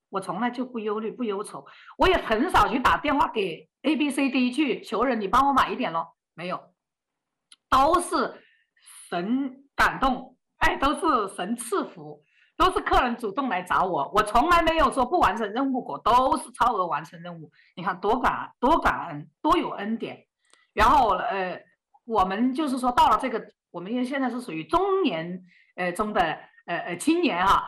[0.10, 1.66] 我从来就不忧虑不忧愁，
[1.98, 6.72] 我也很少去打电话给 A B C D 去求人，你帮我买一点咯，没有，
[7.68, 8.44] 都是
[9.10, 12.24] 神感动，哎，都是神赐福，
[12.56, 17.52] 都是客人主动来找我，我从来没有说不完成任务过，都是超额完成任务。
[17.76, 20.26] 你看多感多感恩，多有恩典。
[20.74, 21.62] 然后呃，
[22.06, 25.44] 我们就是说到了这个，我们因为现在是属于中年
[25.76, 26.22] 呃中的
[26.66, 27.64] 呃呃青年哈、啊。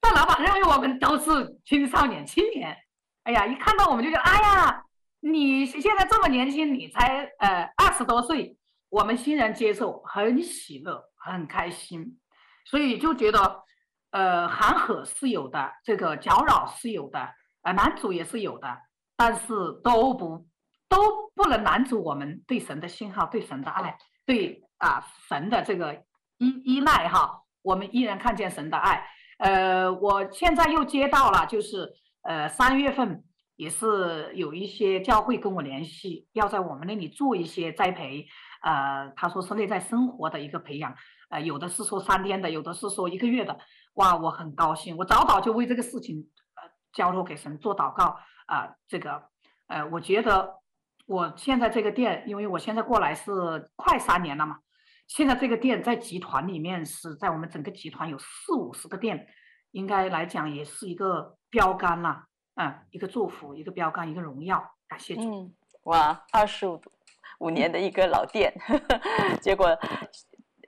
[0.00, 2.76] 但老板认为我们都是青少年、青年，
[3.24, 4.84] 哎呀，一看到我们就觉得，哎呀，
[5.20, 8.56] 你现在这么年轻，你才呃二十多岁，
[8.88, 12.18] 我们欣然接受很喜乐，很开心，
[12.64, 13.64] 所以就觉得
[14.10, 17.28] 呃喊呵是有的，这个搅扰是有的，
[17.62, 18.78] 呃拦阻也是有的，
[19.16, 19.48] 但是
[19.82, 20.46] 都不
[20.88, 20.98] 都
[21.34, 25.94] 不能拦阻我们对神的信号，对神的爱，对啊神的这个
[26.38, 29.06] 依依赖哈，我们依然看见神的爱。
[29.38, 31.92] 呃，我现在又接到了，就是
[32.22, 33.24] 呃三月份。
[33.58, 38.24] 也是有一些教会跟我联系，要在我们那里做一些栽培，
[38.62, 40.94] 呃，他说是内在生活的一个培养，
[41.28, 43.58] 呃，有的是说三天的，有的是说一个月的，
[43.98, 49.22] 哇，我很高兴，我早早就为这个事情呃交托给神做祷告啊、这个，
[49.66, 50.54] 呃，我觉得
[51.06, 54.58] 我现在这个店，因为我现在过来是快三年了嘛，
[55.08, 59.26] 现在这个店在集团里面是在我们整个集团有四五十个店，
[59.72, 62.24] 应该来讲也是一个标杆了。
[62.54, 65.22] 嗯，一个祝福，一个标杆，一个荣耀，感谢主。
[65.22, 66.80] 嗯，哇，二十五
[67.40, 68.52] 五年的一个老店，
[69.42, 69.68] 结果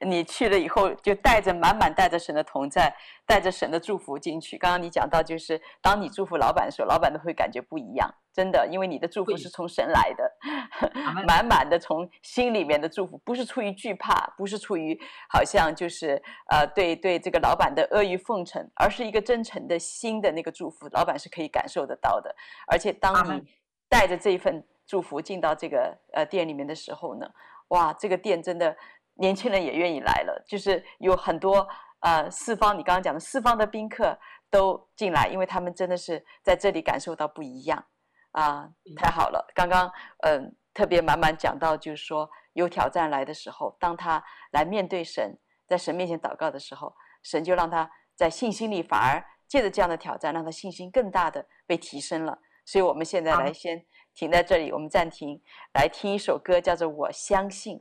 [0.07, 2.95] 你去了以后，就带着满满带着神的同在，
[3.27, 4.57] 带着神的祝福进去。
[4.57, 10.33] 刚刚你讲到，就是当你祝福老板的时候，老板都会感觉不一样，真的，因为你的祝福是从神来的，
[11.29, 22.35] 满满的从心里面的祝福，不是出于惧怕，不是出于好像就是呃对对这个老板的阿谀奉承，而是一个真诚的心的那个祝福，老板是可以感受得到的。
[22.67, 23.45] 而且当你
[23.87, 27.29] 带着这一份祝福进到这个呃店里面的时候呢，
[27.69, 28.75] 哇，这个店真的。
[29.21, 31.69] 年轻人也愿意来了，就是有很多
[32.01, 37.85] 呃四方，你刚刚讲的四方的宾客都进来，因为他们真的是在这里感受到不一样
[38.33, 39.47] 啊，太好了。
[39.55, 39.87] 刚刚
[40.23, 52.39] 嗯、呃、特别满满讲到，就是说有挑战来的时候，当他来面对神，在神面前祷告的时候，神就让他在信心里反而借着这样的挑战，让他信心更大的被提升了。
[52.65, 55.43] 所以我们现在来先停在这里，我们暂停，
[55.75, 57.77] 来听一首歌，叫做《我相信》。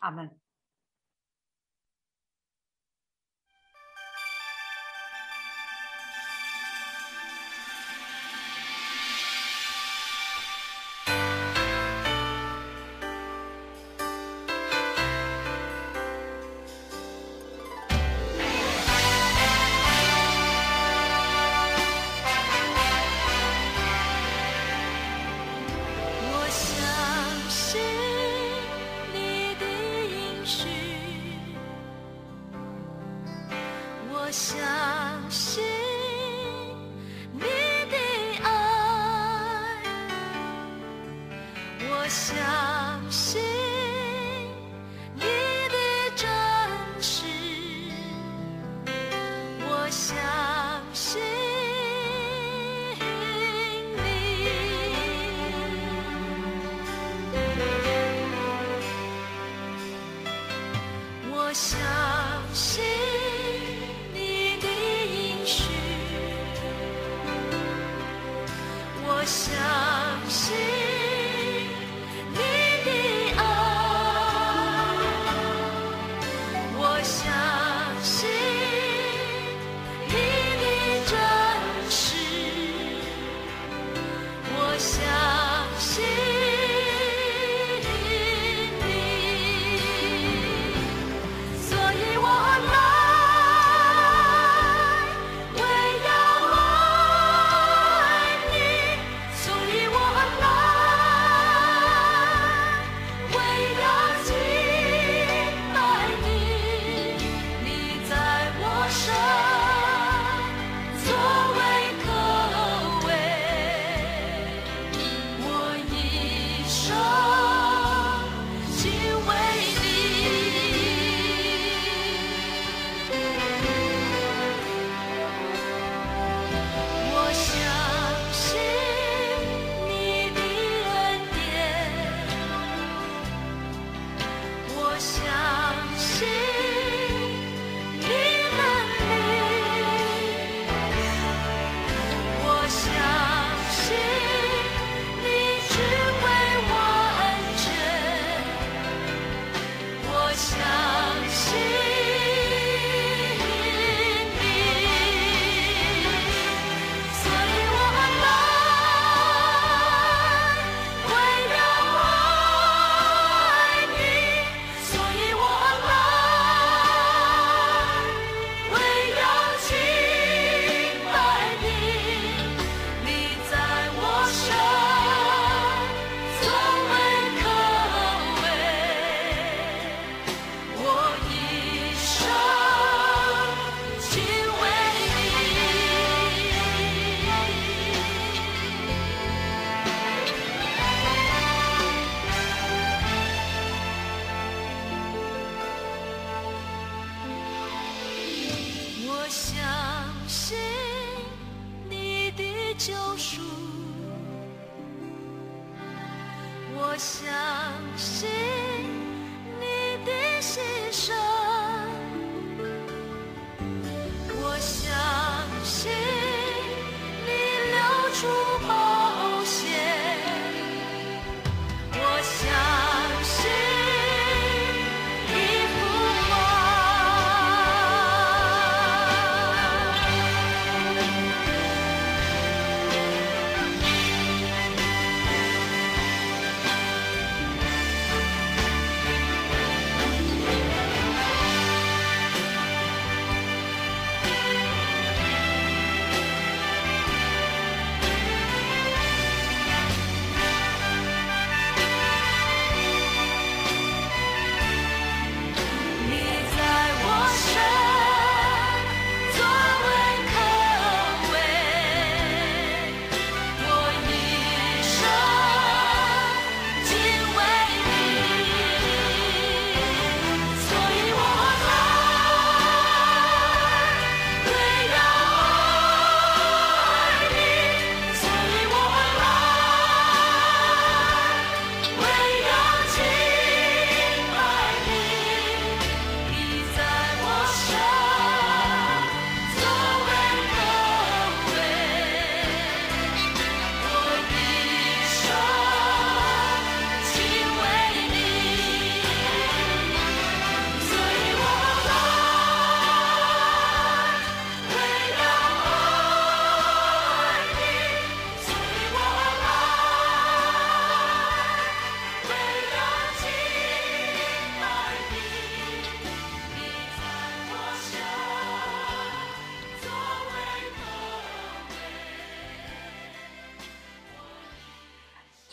[0.00, 0.10] 阿
[34.28, 34.60] 我相
[35.30, 35.64] 信
[37.32, 37.96] 你的
[38.44, 38.50] 爱
[41.88, 43.57] 我相信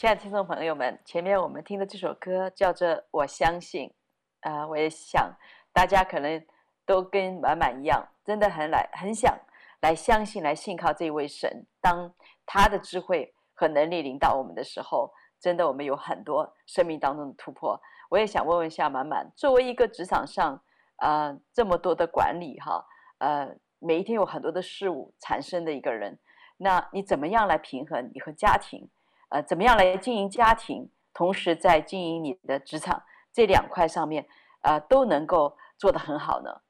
[0.05, 3.89] 亲爱的听众朋友们，前面我们听的这首歌叫做《我相信》，
[4.47, 5.35] 啊、呃，我也想
[5.73, 6.45] 大家可能
[6.85, 9.35] 都跟满满一样，真的很来很想
[9.81, 11.65] 来相信、来信靠这位神。
[11.81, 12.13] 当
[12.45, 17.81] 他的智慧和能力领导我们的时候，真的我们有很多生命当中的突破。
[18.11, 20.53] 我也想问问一下满满，作为一个职场上
[20.97, 22.85] 啊、呃、这么多的管理哈，
[23.17, 26.19] 呃，每一天有很多的事物产生的一个人，
[26.57, 28.87] 那你怎么样来平衡你和家庭？
[29.35, 34.25] 呃，怎么样来经营家庭，同时在经营你的职场这两块上面，
[34.61, 36.61] 呃，都能够做得很好呢？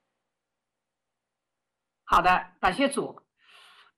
[2.06, 3.22] 好的，感谢主。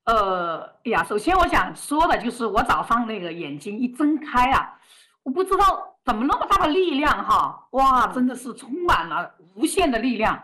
[0.04, 4.78] 呃，哎呀，首先我想说的就是，我早上那个眼睛一睁开啊，
[5.24, 10.36] 我不知道怎么那么大的力量哈，哇，真的是充满了无限的力量，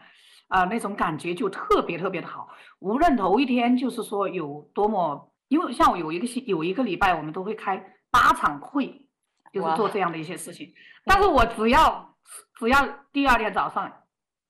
[0.48, 2.48] 啊、呃，那种感觉就特别特别的好。
[2.80, 7.90] 无论头一天就是说有多么，因为像我有一个有一个礼拜，我们都会开。
[8.14, 9.08] 八场会
[9.52, 10.72] 就是做这样的一些事情，
[11.04, 12.16] 但是我只要
[12.60, 13.92] 只要第二天早上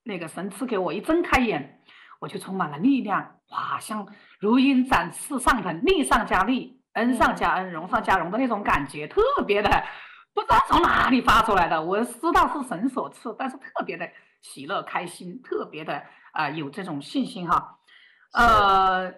[0.03, 1.81] 那个神赐给我一睁开眼，
[2.19, 4.05] 我就充满了力量，哇，像
[4.41, 9.69] 如鹰展翅上腾，力上加力，恩上加恩，荣上加荣的那种感觉，特别的
[10.33, 14.09] 不知道从哪里发出来的，我知道是神所赐，但是特别的
[14.41, 15.95] 喜乐开心，特别的
[16.33, 17.79] 啊、呃、有这种信心哈，
[18.33, 19.13] 呃。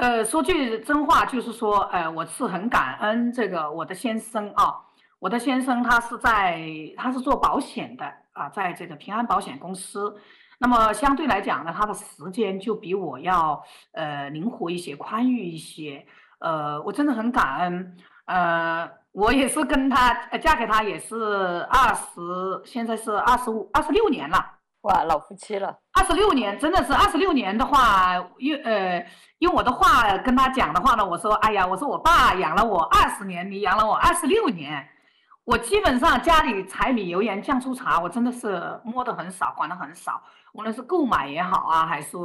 [0.00, 4.74] 呃，说句真话，就是说，呃，我是很感恩这个我的先生啊，
[5.18, 6.58] 我的先生他是在
[6.96, 10.16] 他是做保险的啊，在这个平安保险公司，
[10.58, 16.06] 那么相对来讲呢，他的时间就比我要呃灵活一些，宽裕一些，
[16.38, 21.14] 呃，我真的很感恩，呃，我也是跟他嫁给他也是
[21.70, 24.59] 二十，现在是二十五二十六年了。
[24.82, 29.06] 哇，老夫妻了，二十六年，真的是二十六年的话，用呃
[29.40, 34.88] 用我的话跟他讲的话呢，我说，哎呀，我说我爸养了我二十年，你养了我二十六年，
[35.44, 40.22] 我基本上家里柴米油盐酱醋茶，我真的是摸得很少，管得很少，
[40.54, 42.16] 无论是购买也好啊，还是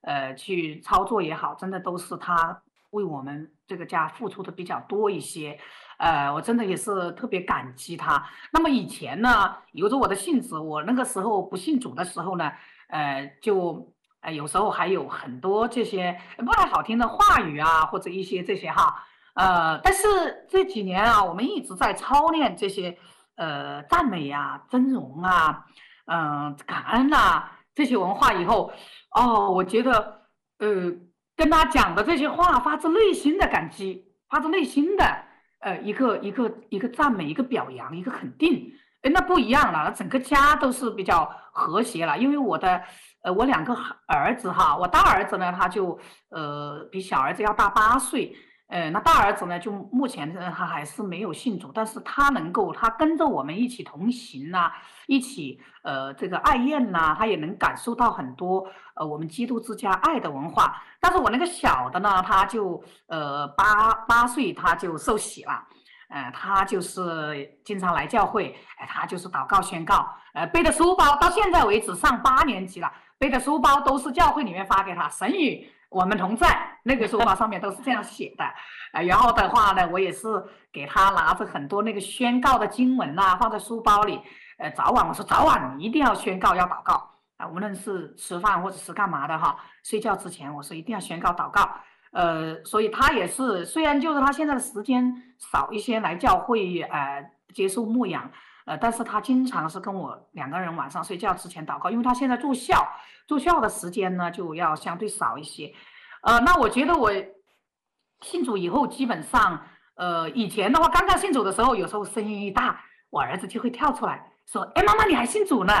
[0.00, 5.56] 呃去操作也好，真的都是他为我们这个家付出的比较多一些。
[6.00, 8.24] 呃，我真的也是特别感激他。
[8.52, 12.50] 那么以前呢，由着我的性子，我那个时候不信主的时候呢，
[12.88, 13.92] 呃，就
[14.22, 22.96] 呃有时候还有很多这些不太好听的话语啊，或者一些这些哈，呃，但是这几年啊，我们一直在操练这些
[23.36, 25.66] 呃赞美啊、尊荣啊、
[26.06, 28.72] 嗯、感恩啊这些文化以后，
[29.10, 30.22] 哦，我觉得
[30.60, 30.92] 呃
[31.36, 35.24] 跟他讲的这些话发自内心的感激，发自内心的。
[35.60, 42.16] 呃，一个一个一个赞美，一个表扬，一个肯定，哎，那不一样了，整个家都是比较和谐了。
[42.18, 42.82] 因为我的，
[43.22, 45.98] 呃，我两个儿子哈，我大儿子呢，他就
[46.30, 48.34] 呃比小儿子要大八岁，
[48.70, 54.70] 呃，那大儿子呢，就目前，他还是没有信主，但是他能够，他跟着我们一起同行呐、
[55.08, 58.64] 一起呃这个爱宴呐、他也能感受到很多
[58.94, 60.80] 呃我们基督之家爱的文化。
[61.00, 65.66] 但是我那个小的呢，他就呃八八岁他就受洗了，
[66.08, 75.68] 呃，他就是经常来教会，哎、他就是祷告宣告，呃，背的书包到现在为止上八年级了，背的书包都是教会里面发给他神语。
[75.90, 78.44] 我们同在，那个 书包上面都是这样写的，
[78.92, 80.28] 呃，然后的话呢，我也是
[80.72, 84.20] 给他拿着很多那个宣告的经文呐，放在书包里，
[84.56, 87.10] 呃，早晚我说早晚你一定要宣告要祷告。
[87.36, 91.70] 啊，无论是吃饭或者是干嘛的哈，睡觉之前我说一定要宣告祷告，
[92.12, 97.24] 呃，所以他也是，虽然就是他现在的时间少一些来教会呃
[97.54, 98.30] 接受牧养。
[98.70, 102.86] 呃，但是他经常是跟我两个人晚上睡觉之前祷告，因为他现在住校，
[103.26, 105.74] 住校的时间呢就要相对少一些。
[106.22, 107.10] 呃，那我觉得我
[108.20, 109.60] 信主以后，基本上，
[109.96, 115.72] 呃，以前的话，刚刚信主的时候，有时候声音一大，我儿子就会跳出来说：“哎，妈妈，你还信主呢？”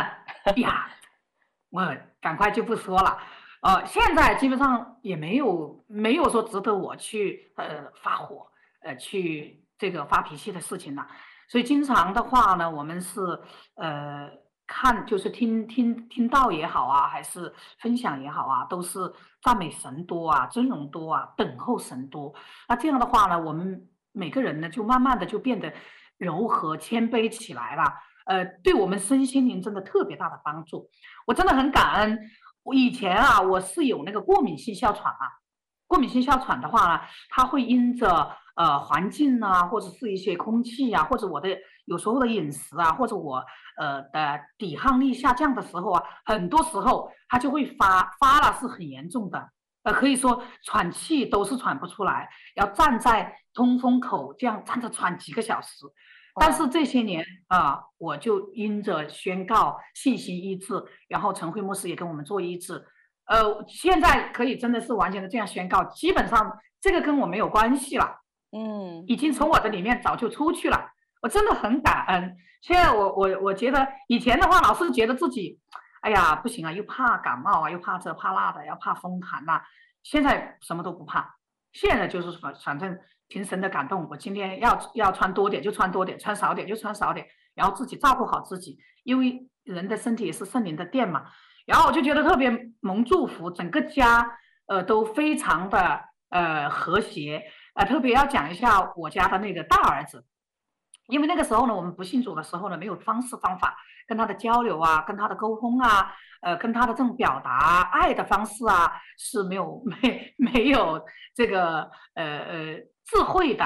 [0.56, 0.90] 呀，
[1.70, 3.18] 我赶快就不说了。
[3.60, 8.48] 呃，现在基本上也没有没有说值得我去呃发火，
[8.82, 11.06] 呃，去这个发脾气的事情了。
[11.50, 13.20] 所以经常的话呢，我们是
[13.74, 14.30] 呃
[14.68, 22.32] 看，就是听听听到也好啊，还是分享也好啊，都是赞美神多啊，尊荣多啊，等候神多。
[22.68, 25.72] 那这样的话呢，我们每个人呢，就慢慢的就变得
[26.18, 27.82] 柔和谦卑起来了。
[28.26, 30.88] 呃，对我们身心灵真的特别大的帮助。
[31.26, 32.16] 我真的很感恩。
[32.62, 35.26] 我以前啊，我是有那个过敏性哮喘啊。
[35.90, 38.30] 过敏性哮喘的话呢，它会因着。
[38.56, 41.48] 呃，环境啊，或者是一些空气呀、啊，或者我的
[41.86, 43.42] 有时候的饮食啊，或者我
[43.78, 49.48] 呃的抵抗力下降的时候啊，很多时候它就会发发了，是很严重的，
[49.84, 55.86] 呃，可以说喘气都是喘不出来，要站在通风口这样站着喘几个小时。
[56.38, 62.84] 但是这些年啊、呃，我就因着宣告信心医治，然后陈慧牧师也跟我们做医治，
[63.30, 68.20] 呃，现在可以真的是完全的这样宣告，基本上这个跟我没有关系了。
[68.50, 70.90] 嗯，已经从我的里面早就出去了，
[71.22, 72.36] 我真的很感恩。
[72.60, 75.60] 现在我我我觉得以前的话，老是觉得自己，
[76.00, 79.62] 哎呀不行啊，又怕感冒啊，又怕这怕那的，要怕风寒呐、啊。
[80.02, 81.36] 现在什么都不怕，
[81.72, 87.24] 现在就是反反正凭神的感动，我今天要要穿多点就穿多点，穿少点就穿少点，
[87.54, 91.26] 然后自己照顾好自己，因为人的身体也是圣灵的殿嘛。
[91.70, 92.50] 然后我就觉得特别
[92.80, 96.00] 蒙祝福，整个家呃都非常的
[96.30, 97.44] 呃和谐。
[97.74, 100.26] 呃，特别要讲一下我家的那个大儿子，
[101.06, 103.76] 因为那个时候呢，我们不信主的时候呢，没有方式方法
[104.08, 106.12] 跟他的交流啊，跟他的沟通啊，
[106.42, 111.00] 呃，跟他的这种表达爱的方式啊，是没有 没没有
[111.32, 113.64] 这个呃呃智慧的，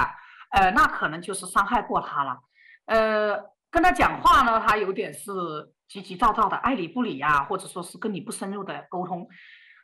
[0.50, 2.38] 呃，那可能就是伤害过他了，
[2.84, 5.32] 呃，跟他讲话呢，他有点是
[5.94, 9.28] 急急躁躁的，爱理不理呀，或者说是跟你不深入的沟通。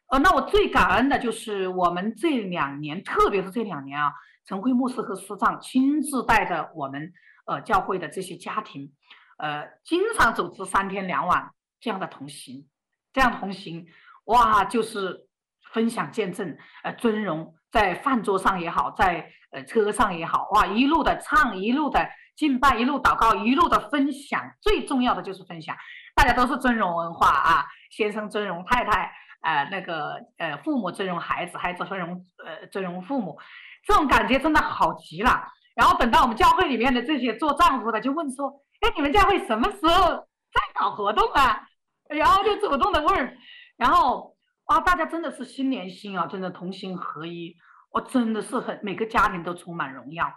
[0.08, 4.12] 呃，那我最感恩的就是我们这两年，特别是这两年啊，
[4.44, 7.12] 陈慧牧师和师长亲自带着我们
[7.46, 8.92] 呃教会的这些家庭，
[9.38, 12.66] 呃，经常组织三天两晚这样的同行，
[13.12, 13.86] 这样同行，
[14.24, 15.28] 哇，就是
[15.72, 25.76] 分享见证，呃，尊荣，在饭桌上也好，在呃车上也好，哇，一路的唱，一路的敬拜，一路祷告，一路的分享，最重要的就是分享，
[26.20, 29.10] 大家都是尊荣文化啊，先生尊荣太太。
[29.40, 33.38] 呃，那个呃，父母尊荣孩子，孩子尊荣呃尊荣父母，
[33.86, 35.48] 这种感觉真的好极了。
[35.74, 38.52] 然后等到我们教会里面的这些做丈夫的就问说
[38.84, 40.14] ：“哎，你们教会什么时候
[40.52, 41.66] 再搞活动啊？”
[42.10, 43.38] 然后就主动的问，
[43.78, 47.56] 然后哇，大家真的是心连心啊，真的同心合一，
[47.92, 50.30] 我真的是很每个家庭都充满荣耀。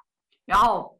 [0.45, 0.97] 然后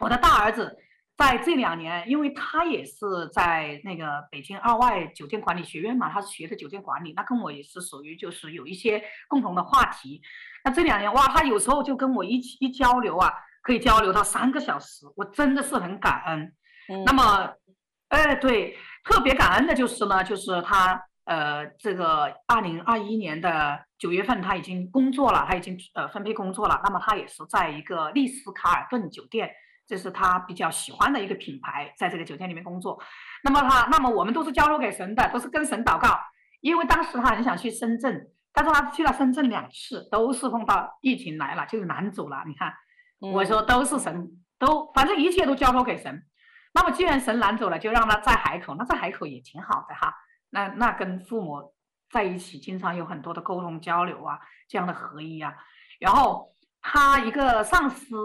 [0.00, 0.76] 我的大儿子。
[1.16, 10.20] 在这两年，因为他也是在那个北京二外酒店管理学院嘛，他是学的酒店管理，那跟我也是属于就是有一些共同的话题。
[10.62, 16.52] 那这两年哇，他有时候就跟我一起一交流啊，可以交流到三个小时，我真的是很感恩。
[16.90, 17.50] 嗯、那么，
[18.08, 26.78] 哎，对，特别感恩的就是呢，就是他呃，这个二零二一年的九月份他已经工作了，他已经呃分配工作了。
[26.84, 29.50] 那么他也是在一个丽思卡尔顿酒店。
[29.86, 33.00] 这是他比较喜欢的一个品牌，在这个酒店里面工作。
[33.44, 36.18] 那么他，那么我们都是交托给神的，都是跟神祷告。
[36.60, 42.42] 因为当时他很想去深圳，但是他去了深圳两次，都是碰到疫情来了，就是难走了。
[42.46, 42.74] 你看，
[43.20, 44.28] 我说都是神，
[44.58, 46.20] 都反正一切都交托给神。
[46.74, 50.12] 那么既然神拦走了，就让他在海口，那在海口也挺好的哈。
[50.50, 51.72] 那那跟父母
[52.10, 55.54] 在一起，经常有很多的沟通交流啊，这样的合一啊。
[56.00, 56.52] 然后。
[56.88, 58.16] 他一个上司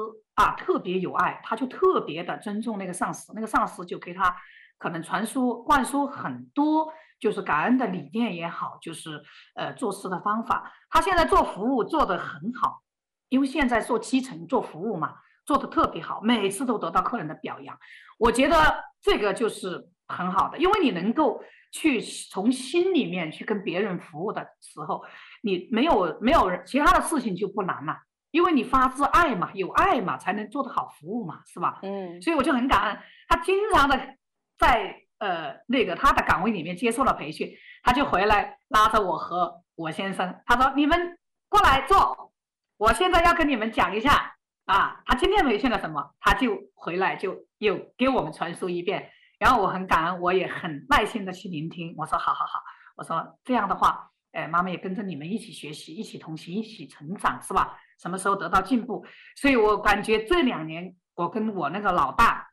[0.42, 4.36] 啊，特别有爱，他就特别的尊重那个上司，那个上司就给他
[4.80, 9.22] 可能传输灌输很多，就是感恩的理念也好，就是
[9.56, 10.74] 呃做事的方法。
[10.89, 12.82] 他现在做服务做得很好，
[13.30, 15.14] 因为现在做基层做服务嘛，
[15.46, 17.78] 做得特别好，每次都得到客人的表扬。
[18.18, 25.04] 我觉得这个就是很好的，因为你能够去从心里面去跟别人服务的时候，
[25.44, 27.96] 你没有没有人，其他的事情就不难了。
[28.32, 31.80] 因为你发自爱嘛，有爱嘛，才能做得好服务嘛，是吧？
[31.84, 34.18] 嗯，所以我就很感恩他，经常的
[34.58, 37.52] 在呃那个他的岗位里面接受了培训，
[37.84, 41.18] 他就回来拉着我和我先生，他说：“你们
[41.50, 42.32] 过来坐，
[42.78, 49.10] 我现在要跟你们讲一下啊，他今天培训了什么？”他就回来就又给我们传输一遍，
[49.40, 51.96] 然后我很感恩，我也很耐心的去聆听。
[51.98, 52.62] 我说：“好好好，
[52.96, 59.06] 我说这样的话，哎，妈妈也跟着你们一起学习，一起同行，一起成长，是吧？”什么时候得到进步？
[59.36, 62.50] 所以我感觉这两年，我跟我那个老大，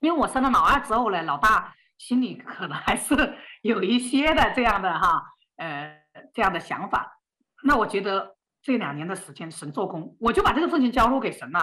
[0.00, 5.24] 因为我生了老二之后呢，老大心里可能还是 有一些的这样的哈，
[5.56, 6.00] 呃，
[6.32, 7.18] 这样的想法。
[7.64, 11.60] 那我觉得这两年的时间，神做工，我就把这个事情交付给神了。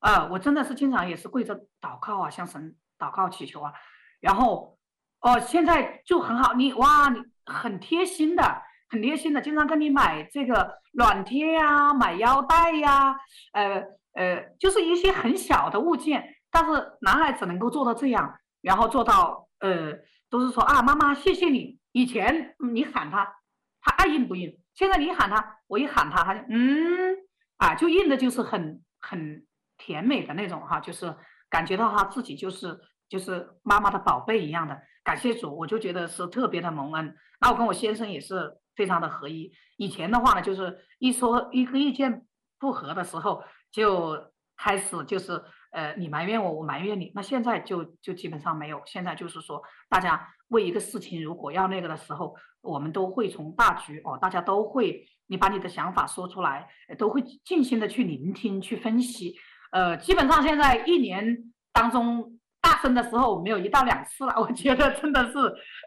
[0.00, 3.72] 啊、呃，我真的是经常也是跪着祷告啊，向神祷告祈求啊。
[4.20, 4.78] 然后，
[5.20, 8.62] 哦、现在就很好，你哇，你很贴心的。
[8.90, 13.14] 很贴心的，经常跟你买这个暖贴呀，买腰带呀，
[13.52, 13.84] 呃
[14.14, 19.92] 呃，就是一些很小的物件，但是男孩子能够做到这样，然后做到呃，
[20.28, 21.78] 都是说啊，妈妈谢谢你。
[21.92, 23.36] 以前你喊他，
[23.80, 24.58] 他爱应不应？
[24.74, 27.16] 现在你喊他，我一喊他，他就嗯
[27.58, 29.46] 啊，就应的就是很很
[29.78, 31.14] 甜美的那种哈，就是
[31.48, 32.76] 感觉到他自己就是
[33.08, 34.82] 就是妈妈的宝贝一样的。
[35.04, 37.14] 感谢主，我就觉得是特别的蒙恩。
[37.40, 38.56] 那我跟我先生也是。
[38.76, 39.52] 非常的合一。
[39.76, 42.26] 以前的话呢，就是一说一个意见
[42.58, 45.42] 不合的时候，就开始就是
[45.72, 47.10] 呃，你埋怨我，我埋怨你。
[47.14, 48.82] 那现在就就基本上没有。
[48.86, 56.68] 现在就是说，大家为一个事情如果要那个的时候，我们都会从大局哦，大家都会，你把你的想法说出来，
[56.98, 59.34] 都会尽心的去聆听、去分析。
[59.72, 65.38] 呃，基本上现在一年当中大声的时候没有一到两次了，我觉得真的是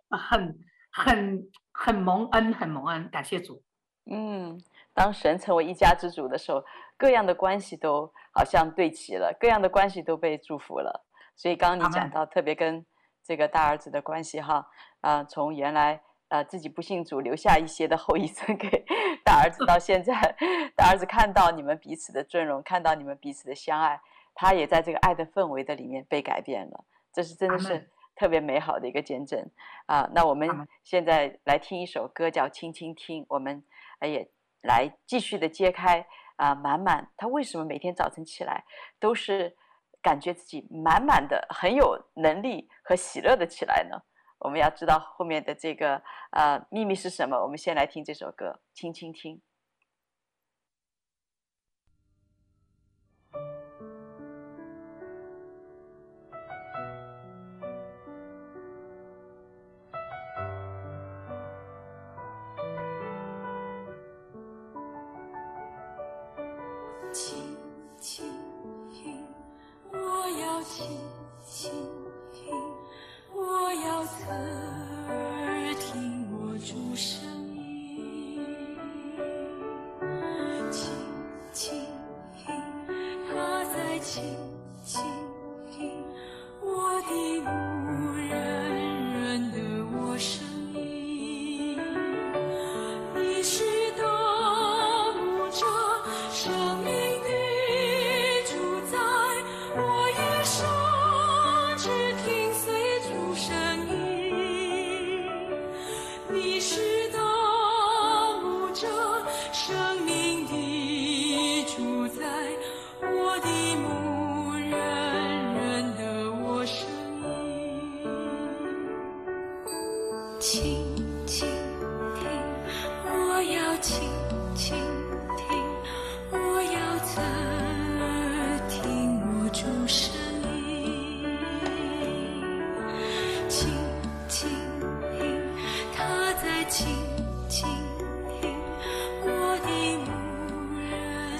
[0.09, 0.57] 很
[0.91, 1.43] 很。
[1.74, 3.61] 很蒙恩，很蒙恩，感谢主。
[4.05, 4.61] 嗯，
[4.93, 6.63] 当神成为一家之主的时候，
[6.97, 11.03] 各样的关系都好像对齐了，各样的关系都被祝福了。
[11.36, 12.86] 所以刚刚你讲到，特别跟
[13.24, 14.67] 这个大儿子的关系哈，
[15.01, 18.86] 啊、呃，从原来呃自己不信主，留下一些的后遗症给
[19.24, 20.13] 大儿子，到现在
[20.76, 23.99] 大儿子看到你们彼此的尊荣，看到你们彼此的相爱，
[24.36, 26.84] 他也在这个爱的氛围的里面被改变了。
[27.11, 27.89] 这是真的是。
[28.16, 29.49] 特别美好的一个见证
[29.86, 30.09] 啊！
[30.14, 33.24] 那我们现在来听一首歌，叫《轻轻听》。
[33.30, 33.64] 我们
[34.01, 34.30] 也
[34.61, 36.05] 来继续的揭开
[36.36, 38.64] 啊，满满他为什么每天早晨起来
[38.99, 39.55] 都是
[40.01, 44.01] 感觉自己满满的很有能力和喜乐的起来呢？
[44.39, 46.01] 我们要知道后面的这个
[46.32, 47.38] 呃秘密是什么？
[47.41, 49.38] 我们先来听这首歌，《轻轻听》。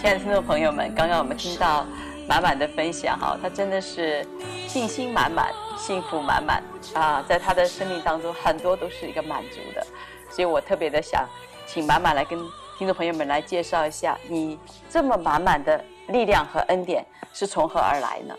[0.04, 1.88] 亲爱的听众朋友们，刚刚我们听到
[2.28, 4.28] 满满的分享哈，他真的是
[4.68, 6.62] 信心满满、幸福满满
[6.94, 9.88] 啊，在他的生命当中很多都是一个满足的，
[10.30, 11.26] 所以我特别的想
[11.66, 12.50] 请满满来跟听
[12.80, 18.36] 听众朋友们来介绍一下，你这么满满的力量和恩典是从何而来呢？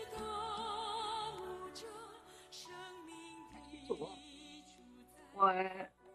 [5.33, 5.51] 我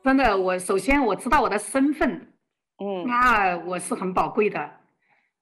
[0.05, 2.33] 真的，我首先我知道我的身份，
[2.79, 4.71] 嗯，那我是很宝贵的，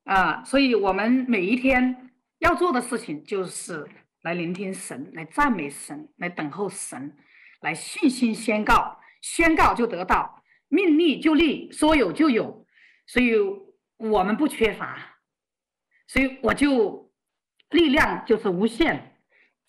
[0.08, 3.86] 啊，所以我们每一天要做的事情就是
[4.22, 7.14] 来聆听神，来赞美神，来等候神，
[7.60, 12.64] 来信心宣告，宣告就得到，命立就立，说有就有，
[13.06, 13.34] 所以
[13.98, 15.18] 我们不缺乏，
[16.06, 17.12] 所以我就
[17.70, 19.14] 力量就是无限，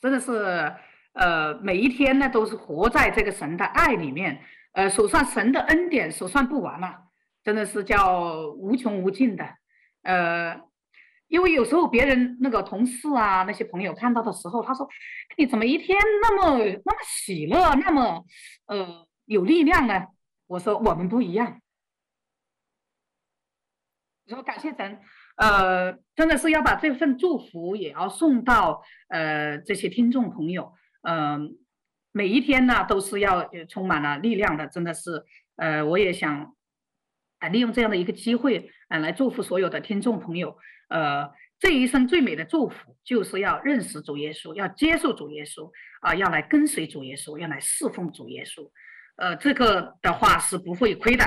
[0.02, 0.74] 真的是。
[1.14, 6.96] 呃，每一天呢，都是活在这个神的爱里面，呃，数算神的恩典，数算不完了，
[7.44, 9.44] 真的是叫无穷无尽的。
[10.04, 10.60] 呃，
[11.28, 14.88] 因为有时候别人那个同事啊，那些朋友看到的时候，他说
[15.38, 18.26] ：“你怎么一天那么那么喜乐，那么
[18.68, 20.08] 呃有力量呢？”
[20.48, 21.62] 我说：“我们不一样。”
[24.28, 25.00] 说：“感谢神。”
[25.38, 30.74] 呃，真的是要把这份祝福也要送到呃这些听众朋友。
[31.04, 31.58] 嗯，
[32.12, 35.24] 每一天呢都是要充满了力量的，真的是，
[35.56, 36.54] 呃，我也想，
[37.38, 40.58] 啊，利用这样的一个机会，啊，来祝福所有的听众朋友，
[40.90, 45.72] 呃，这一生最美的祝福就是要认识主耶稣，要接受主耶稣，
[46.02, 48.70] 啊，要来跟随主耶稣，要来侍奉主耶稣，
[49.16, 51.24] 呃，这个的话是不会亏的，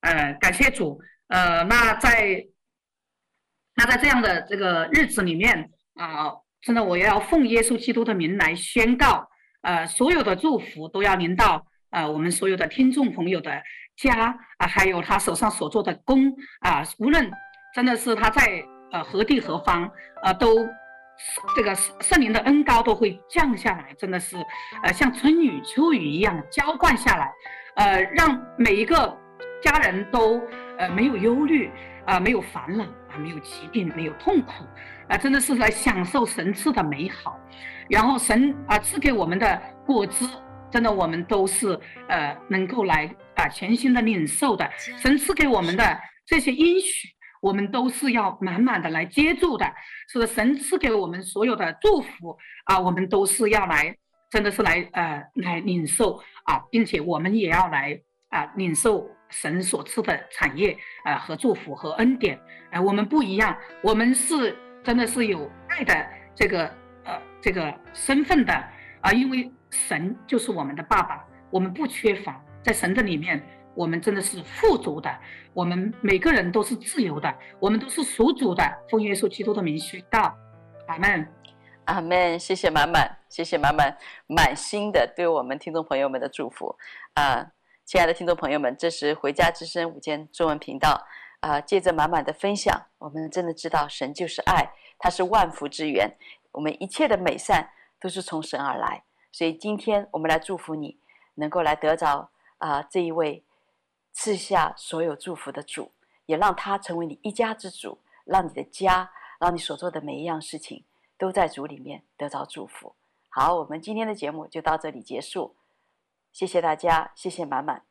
[0.00, 2.44] 呃，感谢主，呃，那在，
[3.76, 6.34] 那在这样的这个日子里面啊。
[6.66, 9.28] 真的，我要奉耶稣基督的名来宣告，
[9.60, 13.62] 呃，所有的祝福都要临到呃我们所有的听众朋友的
[13.96, 17.30] 家啊、还有他手上所做的工啊、无论
[17.74, 19.90] 真的是他在呃何地何方，
[20.22, 20.56] 呃，都
[21.54, 24.36] 这个圣灵的恩膏都会降下来，真的是
[24.82, 27.32] 呃像春雨秋雨一样浇灌下来，
[27.76, 29.16] 呃，让每一个
[29.62, 30.40] 家人都
[30.78, 31.70] 呃没有忧虑
[32.06, 34.64] 啊、没有烦恼啊，没有疾病，没有痛苦。
[35.08, 37.38] 啊，真的是来享受神赐的美好，
[37.88, 40.28] 然后神啊赐给我们的果子，
[40.70, 41.78] 真的我们都是
[42.08, 44.70] 呃能够来啊全新的领受的。
[44.98, 47.08] 神赐给我们的这些应许，
[47.40, 49.66] 我们都是要满满的来接住的。
[50.12, 53.96] 是的，神赐给我们所有的祝福啊，我们都是要来，
[54.30, 62.38] 真的是来呃来领受啊，并且我们也要来啊领受神所赐的产业啊和祝福和恩典。
[62.70, 64.56] 啊，我们不一样，我们是。
[64.84, 66.66] 真的是有爱的这个
[67.04, 68.52] 呃这个身份的
[69.00, 75.14] 啊，因为神就是我们的爸爸，我们不缺乏，在神的里面，我们真的是富足的，
[75.52, 78.64] 我们每个人都是自由的，我们都是属主的。
[78.88, 80.34] 奉耶稣基督的名宣告，
[80.86, 81.28] 阿门，
[81.84, 82.38] 阿门。
[82.38, 83.94] 谢谢满满，谢谢满满
[84.26, 86.74] 满心的对我们听众朋友们的祝福
[87.12, 87.52] 啊，
[87.84, 91.06] 亲爱的听众朋友们，这是回家之声午间中文频道。
[91.40, 96.16] 啊，借着满满的分享，我们真的知道神就是爱，他是万福之源。
[96.52, 97.68] 我们一切的美善
[98.00, 100.98] 都是从神而来，所以今天我们来祝福你，
[101.34, 102.30] 能够来得着
[102.64, 103.44] 啊这一位
[104.12, 105.92] 赐下所有祝福的主，
[106.24, 110.82] 也让他成为你一家之主，让你的家，让你所做的每一样事情
[111.18, 112.94] 都在主里面得到祝福。
[113.28, 115.54] 好，我们今天的节目就到这里结束，
[116.32, 117.84] 谢谢大家，谢谢满满。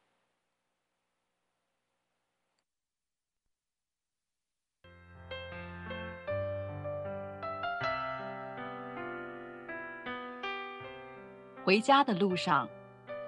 [11.64, 12.68] 回家的路上，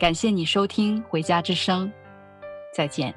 [0.00, 1.86] 感谢你收听《回家之声》，
[2.74, 3.14] 再见。